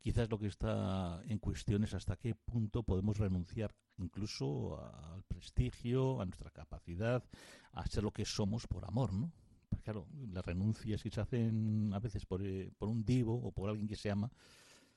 Quizás 0.00 0.30
lo 0.30 0.38
que 0.38 0.46
está 0.46 1.22
en 1.26 1.38
cuestión 1.38 1.82
es 1.82 1.94
hasta 1.94 2.16
qué 2.16 2.34
punto 2.34 2.82
podemos 2.82 3.18
renunciar 3.18 3.74
incluso 3.98 4.78
al 4.78 5.22
prestigio, 5.24 6.20
a 6.20 6.26
nuestra 6.26 6.50
capacidad, 6.50 7.24
a 7.72 7.86
ser 7.86 8.02
lo 8.02 8.12
que 8.12 8.24
somos 8.24 8.66
por 8.66 8.84
amor, 8.84 9.12
¿no? 9.12 9.32
Porque 9.68 9.84
claro, 9.84 10.06
las 10.30 10.44
renuncias 10.44 11.02
que 11.02 11.10
se 11.10 11.20
hacen 11.20 11.92
a 11.94 11.98
veces 11.98 12.26
por, 12.26 12.44
eh, 12.44 12.70
por 12.76 12.88
un 12.88 13.04
divo 13.04 13.34
o 13.34 13.52
por 13.52 13.70
alguien 13.70 13.88
que 13.88 13.96
se 13.96 14.10
ama 14.10 14.30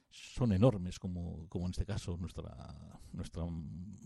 son 0.10 0.54
enormes, 0.54 1.00
como, 1.00 1.48
como 1.50 1.66
en 1.66 1.72
este 1.72 1.86
caso 1.86 2.18
nuestra 2.18 3.00
nuestra 3.16 3.44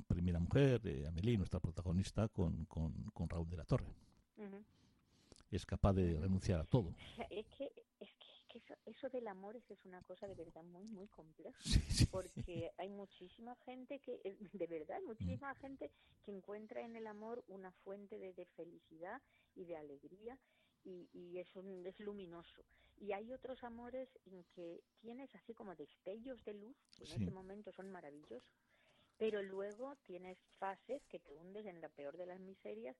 primera 0.08 0.40
mujer, 0.40 0.82
eh, 0.86 1.08
Amelie, 1.08 1.38
nuestra 1.38 1.60
protagonista, 1.60 2.28
con, 2.30 2.66
con, 2.66 2.94
con 3.14 3.30
Raúl 3.30 3.50
de 3.50 3.58
la 3.58 3.66
Torre. 3.66 3.96
Es 5.52 5.66
capaz 5.66 5.94
de 5.94 6.18
renunciar 6.20 6.60
a 6.60 6.66
todo. 6.66 6.94
Es 7.30 7.46
que, 7.58 7.72
es 8.00 8.10
que, 8.48 8.58
eso, 8.60 8.74
eso 8.86 9.10
del 9.10 9.28
amor 9.28 9.56
es, 9.56 9.70
es 9.72 9.84
una 9.86 10.02
cosa 10.04 10.28
de 10.28 10.36
verdad 10.36 10.64
muy, 10.64 10.86
muy 10.86 11.08
compleja. 11.08 11.60
Sí, 11.64 11.80
sí. 11.92 12.06
porque 12.08 12.72
hay 12.78 12.90
muchísima 12.90 13.56
gente 13.66 14.00
que, 14.00 14.22
eh, 14.24 14.38
de 14.54 14.68
verdad, 14.68 14.98
hay 14.98 15.04
muchísima 15.06 15.54
gente 15.56 15.92
que 16.24 16.32
encuentra 16.32 16.82
en 16.82 16.96
el 16.96 17.08
amor 17.08 17.44
una 17.48 17.72
fuente 17.84 18.18
de, 18.20 18.34
de 18.34 18.46
felicidad 18.46 19.22
y 19.56 19.66
de 19.66 19.76
alegría 19.78 20.38
y, 20.84 21.10
y 21.14 21.40
es, 21.40 21.56
un, 21.56 21.86
es 21.86 22.00
luminoso. 22.00 22.64
Y 22.98 23.14
hay 23.14 23.32
otros 23.34 23.64
amores 23.64 24.10
en 24.26 24.44
que 24.56 24.82
tienes 25.00 25.34
así 25.36 25.54
como 25.54 25.76
destellos 25.76 26.44
de 26.46 26.54
luz, 26.54 26.76
que 26.96 27.04
en 27.06 27.10
Sí. 27.10 27.22
ese 27.24 27.32
momento 27.32 27.72
son 27.72 27.90
maravillosos, 27.90 28.44
pero 29.18 29.42
luego 29.42 29.96
tienes 30.06 30.38
fases 30.58 31.02
que 31.08 31.20
te 31.20 31.34
hundes 31.36 31.66
en 31.66 31.82
la 31.82 31.90
peor 31.90 32.18
de 32.18 32.26
las 32.26 32.40
miserias 32.40 32.96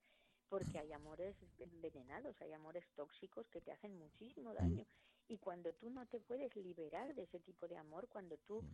porque 0.50 0.80
hay 0.80 0.92
amores 0.94 1.36
envenenados, 1.60 2.36
hay 2.42 2.54
amores 2.54 2.86
tóxicos 2.96 3.48
que 3.50 3.62
te 3.62 3.72
hacen 3.72 3.98
muchísimo 3.98 4.54
daño. 4.54 4.86
Y 5.28 5.38
cuando 5.40 5.74
tú 5.74 5.90
no 5.92 6.08
te 6.08 6.20
puedes 6.20 6.56
liberar 6.56 7.16
de 7.16 7.24
ese 7.24 7.40
tipo 7.42 7.68
de 7.68 7.78
amor, 7.78 8.10
cuando 8.10 8.38
tú, 8.40 8.66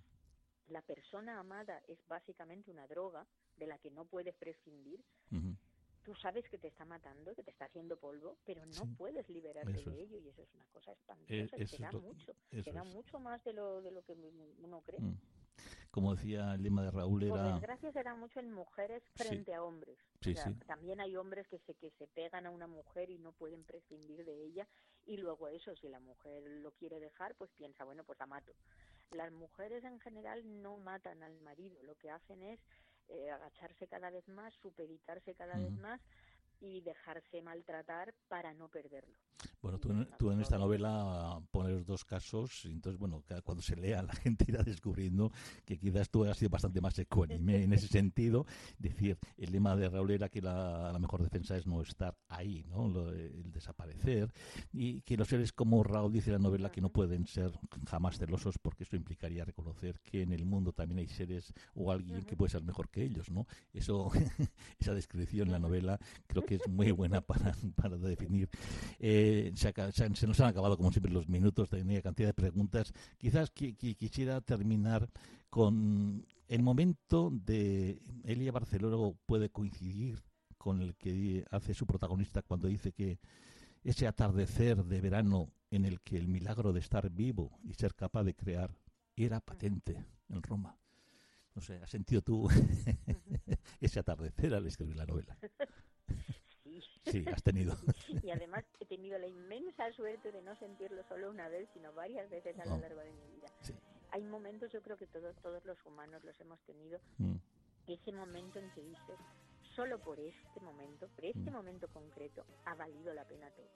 la 0.68 0.82
persona 0.84 1.40
amada 1.40 1.82
es 1.88 2.00
básicamente 2.08 2.72
una 2.72 2.88
droga 2.88 3.28
de 3.58 3.68
la 3.68 3.78
que 3.80 3.92
no 3.92 4.06
puedes 4.06 4.36
prescindir, 4.38 5.04
Ujú. 5.32 5.56
tú 6.04 6.16
sabes 6.16 6.48
que 6.50 6.58
te 6.60 6.68
está 6.70 6.86
matando, 6.86 7.36
que 7.36 7.44
te 7.44 7.52
está 7.52 7.66
haciendo 7.66 8.00
polvo, 8.00 8.38
pero 8.46 8.66
no 8.66 8.88
Sí, 8.88 8.96
puedes 8.98 9.28
liberarte 9.30 9.82
eso 9.82 9.92
de 9.92 10.02
es. 10.02 10.04
ello 10.04 10.18
y 10.20 10.30
eso 10.30 10.44
es 10.44 10.54
una 10.54 10.68
cosa 10.70 10.92
Eh, 11.30 11.50
espantosa 11.50 11.58
y 11.58 11.64
eso 11.64 11.78
te 11.78 11.80
da 11.80 11.92
mucho, 11.92 12.36
te 12.64 12.74
da 12.74 12.84
mucho 12.84 13.20
más 13.20 13.44
de 13.44 13.54
lo, 13.54 13.82
de 13.82 13.92
lo 13.92 14.04
que 14.04 14.14
uno 14.14 14.82
cree. 14.84 15.00
Mm. 15.02 15.14
Como 15.91 16.13
decía 16.15 16.54
el 16.56 16.63
lema 16.63 16.84
de 16.84 16.91
Raúl, 16.91 17.28
Por 17.28 17.39
era... 17.39 17.54
desgracia 17.54 17.91
se 17.94 18.04
da 18.04 18.15
mucho 18.15 18.39
en 18.39 18.52
mujeres 18.52 19.02
Sí. 19.15 19.24
frente 19.24 19.54
a 19.54 19.63
hombres. 19.63 19.98
Sí, 20.22 20.32
O 20.32 20.36
sea, 20.36 20.44
sí. 20.46 20.56
También 20.68 21.00
hay 21.00 21.15
hombres 21.15 21.48
que 21.48 21.60
se, 21.60 21.74
que 21.76 21.89
se 21.91 22.08
pegan 22.08 22.46
a 22.46 22.52
una 22.52 22.68
mujer 22.68 23.10
y 23.10 23.18
no 23.18 23.32
pueden 23.32 23.63
prescindir 23.63 24.26
de 24.26 24.44
ella 24.44 24.68
y 25.06 25.18
luego 25.18 25.48
eso, 25.48 25.76
si 25.76 25.88
la 25.88 26.00
mujer 26.00 26.44
lo 26.62 26.72
quiere 26.72 27.00
dejar, 27.00 27.36
pues 27.36 27.50
piensa, 27.52 27.86
bueno, 27.86 28.04
pues 28.04 28.20
la 28.20 28.26
mato. 28.26 28.52
Las 29.12 29.32
mujeres 29.32 29.84
en 29.84 30.00
general 30.00 30.41
no 30.62 30.78
matan 30.78 31.24
al 31.24 31.39
marido, 31.41 31.82
lo 31.84 31.96
que 31.96 32.10
hacen 32.10 32.41
es 32.44 32.60
eh, 33.08 33.30
agacharse 33.30 33.88
cada 33.88 34.10
vez 34.10 34.28
más, 34.28 34.54
supeditarse 34.56 35.36
cada 35.36 35.58
vez 35.58 35.72
más 35.78 36.02
y 36.60 36.82
dejarse 36.82 37.41
maltratar 37.41 38.13
para 38.28 38.54
no 38.54 38.68
perderlo. 38.68 39.18
Bueno, 39.65 39.80
tú, 39.80 39.89
en- 39.89 40.08
tú 40.19 40.30
en 40.32 40.41
esta 40.41 40.60
novela 40.60 41.41
pones 41.49 41.88
dos 41.88 42.06
casos, 42.06 42.65
entonces, 42.65 42.99
bueno, 42.99 43.23
cuando 43.43 43.63
se 43.63 43.75
lea 43.75 44.04
la 44.04 44.13
gente 44.38 44.45
irá 44.47 44.62
descubriendo 44.62 45.32
que 45.65 45.80
quizás 45.80 46.08
tú 46.12 46.23
has 46.23 46.38
sido 46.38 46.51
bastante 46.51 46.80
más 46.82 46.99
ecuánime 46.99 47.63
en 47.63 47.73
ese 47.73 47.88
sentido. 47.88 48.45
Decir, 48.78 49.17
el 49.38 49.51
lema 49.51 49.75
de 49.75 49.89
Raúl 49.89 50.12
era 50.12 50.30
que 50.30 50.39
la, 50.39 50.91
la 50.93 50.99
mejor 50.99 51.23
defensa 51.23 51.58
es 51.58 51.65
no 51.65 51.82
estar 51.82 52.15
ahí, 52.30 52.63
¿no? 52.69 52.88
Lo- 52.88 53.12
el 53.12 53.51
desaparecer. 53.51 54.32
Y 54.71 55.01
que 55.01 55.17
los 55.17 55.30
seres 55.30 55.51
como 55.51 55.84
Raúl 55.84 56.13
dice 56.13 56.30
en 56.30 56.34
la 56.34 56.47
novela 56.47 56.71
que 56.71 56.82
no 56.82 56.89
pueden 56.89 57.25
ser 57.25 57.51
jamás 57.89 58.19
celosos 58.19 58.60
porque 58.60 58.84
eso 58.84 58.95
implicaría 58.95 59.45
reconocer 59.45 59.99
que 60.01 60.21
en 60.21 60.32
el 60.32 60.45
mundo 60.45 60.73
también 60.73 60.99
hay 60.99 61.08
seres 61.08 61.51
o 61.73 61.91
alguien 61.91 62.21
que 62.25 62.36
puede 62.38 62.51
ser 62.51 62.62
mejor 62.63 62.88
que 62.89 63.01
ellos, 63.04 63.32
¿no? 63.32 63.47
Eso, 63.73 64.12
esa 64.80 64.93
descripción 64.93 65.47
en 65.47 65.54
la 65.54 65.60
novela 65.60 65.97
creo 66.28 66.45
que 66.45 66.54
es 66.56 66.67
muy 66.67 66.91
buena 66.91 67.21
para, 67.21 67.56
para 67.75 67.97
definir 67.97 68.47
eh, 68.99 69.54
se, 69.56 69.74
se 69.91 70.15
se 70.15 70.28
nos 70.28 70.39
han 70.39 70.48
acabado, 70.50 70.78
como 70.78 70.91
siempre, 70.91 71.12
los 71.12 71.28
minutos, 71.30 71.70
tenía 71.70 72.02
cantidad 72.02 72.30
de 72.30 72.34
preguntas. 72.34 72.94
Quizás 73.18 73.54
qui- 73.54 73.76
qui- 73.78 73.96
quisiera 73.96 74.41
terminar 74.41 75.10
con 75.50 76.26
el 76.48 76.62
momento 76.63 77.32
de 77.32 78.02
Elia 78.24 78.52
Barcelona 78.52 79.15
puede 79.26 79.50
coincidir 79.50 80.22
con 80.58 80.82
el 80.82 80.96
que 80.96 81.46
hace 81.52 81.74
su 81.74 81.86
protagonista 81.86 82.41
cuando 82.41 82.68
dice 82.68 82.91
que 82.91 83.20
ese 83.84 84.08
atardecer 84.08 84.84
de 84.84 85.02
verano 85.02 85.52
en 85.72 85.86
el 85.86 86.02
que 86.02 86.18
el 86.18 86.28
milagro 86.28 86.74
de 86.74 86.80
estar 86.80 87.10
vivo 87.10 87.60
y 87.63 87.74
ser 87.74 87.94
capaz 87.96 88.24
de 88.24 88.34
crear 88.36 88.76
era 89.15 89.39
patente 89.41 90.04
en 90.30 90.41
Roma. 90.41 90.78
No 91.54 91.62
sé, 91.62 91.78
¿has 91.82 91.89
sentido 91.89 92.22
tú 92.22 92.50
ese 93.80 94.00
atardecer 94.00 94.54
al 94.54 94.65
escribir 94.68 94.98
la 94.98 95.06
novela? 95.06 95.38
Sí. 97.06 97.24
Has 97.32 97.44
tenido. 97.44 97.76
y 98.24 98.32
además 98.32 98.63
he 98.80 98.86
tenido 98.86 99.18
la 99.20 99.28
inmensa 99.28 99.91
suerte 99.94 100.32
de 100.32 100.41
no 100.41 100.56
sentirlo 100.58 101.04
solo 101.08 101.30
una 101.30 101.48
vez, 101.50 101.70
sino 101.74 101.94
varias 101.94 102.30
veces 102.30 102.58
a 102.60 102.65
lo 102.65 102.76
Oh. 102.76 102.80
largo 102.80 103.02
de 103.02 103.12
mi 103.13 103.28
vida. 103.36 103.48
Sí. 103.62 103.74
Hay 104.12 104.24
momentos, 104.24 104.72
yo 104.72 104.82
creo 104.82 104.98
que 104.98 105.08
todos, 105.08 105.36
todos 105.41 105.63
los 105.65 105.78
humanos 105.86 106.24
los 106.24 106.39
hemos 106.39 106.60
tenido, 106.62 107.00
Mm, 107.18 107.36
ese 107.88 108.12
momento 108.12 108.60
en 108.60 108.72
que 108.72 108.82
dices, 108.82 109.20
solo 109.76 110.00
por 110.00 110.20
este 110.20 110.60
momento, 110.62 111.08
por 111.10 111.26
este 111.26 111.52
Mm. 111.52 111.54
momento 111.54 111.88
concreto, 111.89 112.46
ha 112.65 112.76
valido 112.76 113.13
la 113.13 113.26
pena 113.26 113.50
todo. 113.52 113.70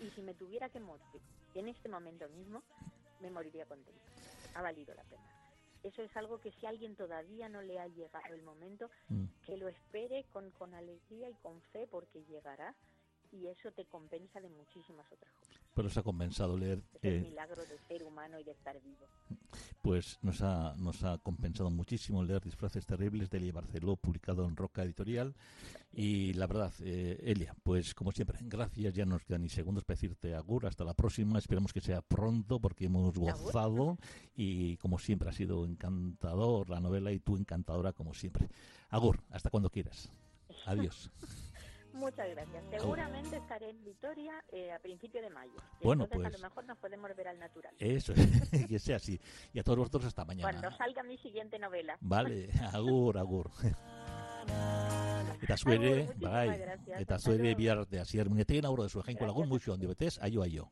Y 0.00 0.10
si 0.10 0.22
me 0.22 0.34
tuviera 0.34 0.68
que 0.68 0.80
morir 0.80 1.20
en 1.54 1.68
este 1.68 1.88
momento 1.88 2.28
mismo, 2.28 2.62
me 3.20 3.30
moriría 3.30 3.66
contento. 3.66 4.00
Ha 4.54 4.62
valido 4.62 4.94
la 4.94 5.02
pena. 5.04 5.22
Eso 5.82 6.02
es 6.02 6.14
algo 6.16 6.40
que 6.40 6.52
si 6.52 6.66
a 6.66 6.70
alguien 6.70 6.94
todavía 6.96 7.48
no 7.48 7.62
le 7.62 7.78
ha 7.78 7.86
llegado 7.88 8.34
el 8.34 8.42
momento, 8.42 8.90
mm. 9.08 9.24
que 9.46 9.56
lo 9.56 9.68
espere 9.68 10.24
con, 10.32 10.50
con 10.52 10.74
alegría 10.74 11.28
y 11.28 11.34
con 11.34 11.60
fe 11.72 11.86
porque 11.90 12.24
llegará 12.24 12.74
y 13.32 13.46
eso 13.46 13.70
te 13.72 13.84
compensa 13.84 14.40
de 14.40 14.48
muchísimas 14.48 15.10
otras 15.12 15.32
cosas. 15.34 15.59
Pero 15.80 15.88
os 15.88 15.96
ha 15.96 16.02
compensado 16.02 16.58
leer, 16.58 16.82
Es 17.00 17.04
el 17.04 17.14
eh, 17.14 17.20
milagro 17.30 17.62
de 17.64 17.78
ser 17.88 18.04
humano 18.04 18.38
y 18.38 18.44
de 18.44 18.50
estar 18.50 18.78
vivo. 18.82 19.06
pues 19.80 20.18
nos 20.20 20.42
ha, 20.42 20.74
nos 20.76 21.02
ha 21.04 21.16
compensado 21.16 21.70
muchísimo 21.70 22.22
leer 22.22 22.42
Disfraces 22.42 22.84
Terribles 22.84 23.30
de 23.30 23.38
Elia 23.38 23.54
Barceló, 23.54 23.96
publicado 23.96 24.44
en 24.44 24.56
Roca 24.56 24.82
Editorial. 24.82 25.34
Y 25.90 26.34
la 26.34 26.46
verdad, 26.46 26.70
eh, 26.80 27.18
Elia, 27.22 27.54
pues 27.62 27.94
como 27.94 28.12
siempre, 28.12 28.36
gracias, 28.42 28.92
ya 28.92 29.06
no 29.06 29.14
nos 29.14 29.24
quedan 29.24 29.40
ni 29.40 29.48
segundos 29.48 29.84
para 29.84 29.94
decirte 29.94 30.34
agur, 30.34 30.66
hasta 30.66 30.84
la 30.84 30.92
próxima, 30.92 31.38
esperemos 31.38 31.72
que 31.72 31.80
sea 31.80 32.02
pronto 32.02 32.60
porque 32.60 32.84
hemos 32.84 33.16
gozado 33.16 33.96
y 34.36 34.76
como 34.76 34.98
siempre 34.98 35.30
ha 35.30 35.32
sido 35.32 35.64
encantador 35.64 36.68
la 36.68 36.80
novela 36.80 37.10
y 37.10 37.20
tú 37.20 37.38
encantadora 37.38 37.94
como 37.94 38.12
siempre. 38.12 38.50
Agur, 38.90 39.22
hasta 39.30 39.48
cuando 39.48 39.70
quieras. 39.70 40.12
Adiós. 40.66 41.10
Muchas 41.92 42.28
gracias. 42.30 42.64
Seguramente 42.70 43.36
estaré 43.36 43.70
en 43.70 43.84
Vitoria 43.84 44.32
eh, 44.52 44.72
a 44.72 44.78
principio 44.78 45.20
de 45.20 45.30
mayo. 45.30 45.52
Bueno, 45.82 46.04
Entonces, 46.04 46.28
pues- 46.30 46.34
a 46.34 46.38
lo 46.38 46.48
mejor 46.48 46.64
nos 46.64 46.78
podemos 46.78 47.16
ver 47.16 47.28
al 47.28 47.38
natural. 47.38 47.74
Eso, 47.78 48.12
que 48.68 48.78
sea 48.78 48.96
así. 48.96 49.20
Y 49.52 49.58
a 49.58 49.62
todos 49.62 49.78
vosotros 49.78 50.04
hasta 50.06 50.24
mañana. 50.24 50.50
Cuando 50.50 50.76
salga 50.76 51.02
mi 51.02 51.18
siguiente 51.18 51.58
novela. 51.58 51.96
Vale, 52.00 52.48
agur, 52.72 53.18
agur. 53.18 53.50
Eta 55.42 55.56
zu 55.56 55.70
ere, 55.72 55.86
Agur, 55.86 56.06
muchísimas 56.06 56.32
bai, 56.32 56.48
eta 56.98 57.14
Hasta 57.14 57.18
zu 57.18 57.32
ere 57.32 57.42
luego. 57.42 57.58
bihar 57.58 57.78
arte 57.78 57.98
hasier 58.00 58.28
munetekin 58.28 58.64
aurro 58.66 58.82
dezu 58.84 59.02
jainko 59.02 59.26
lagun 59.26 59.48
muixo 59.48 59.72
handi 59.72 59.86
betez, 59.86 60.18
aio 60.22 60.42
aio. 60.42 60.70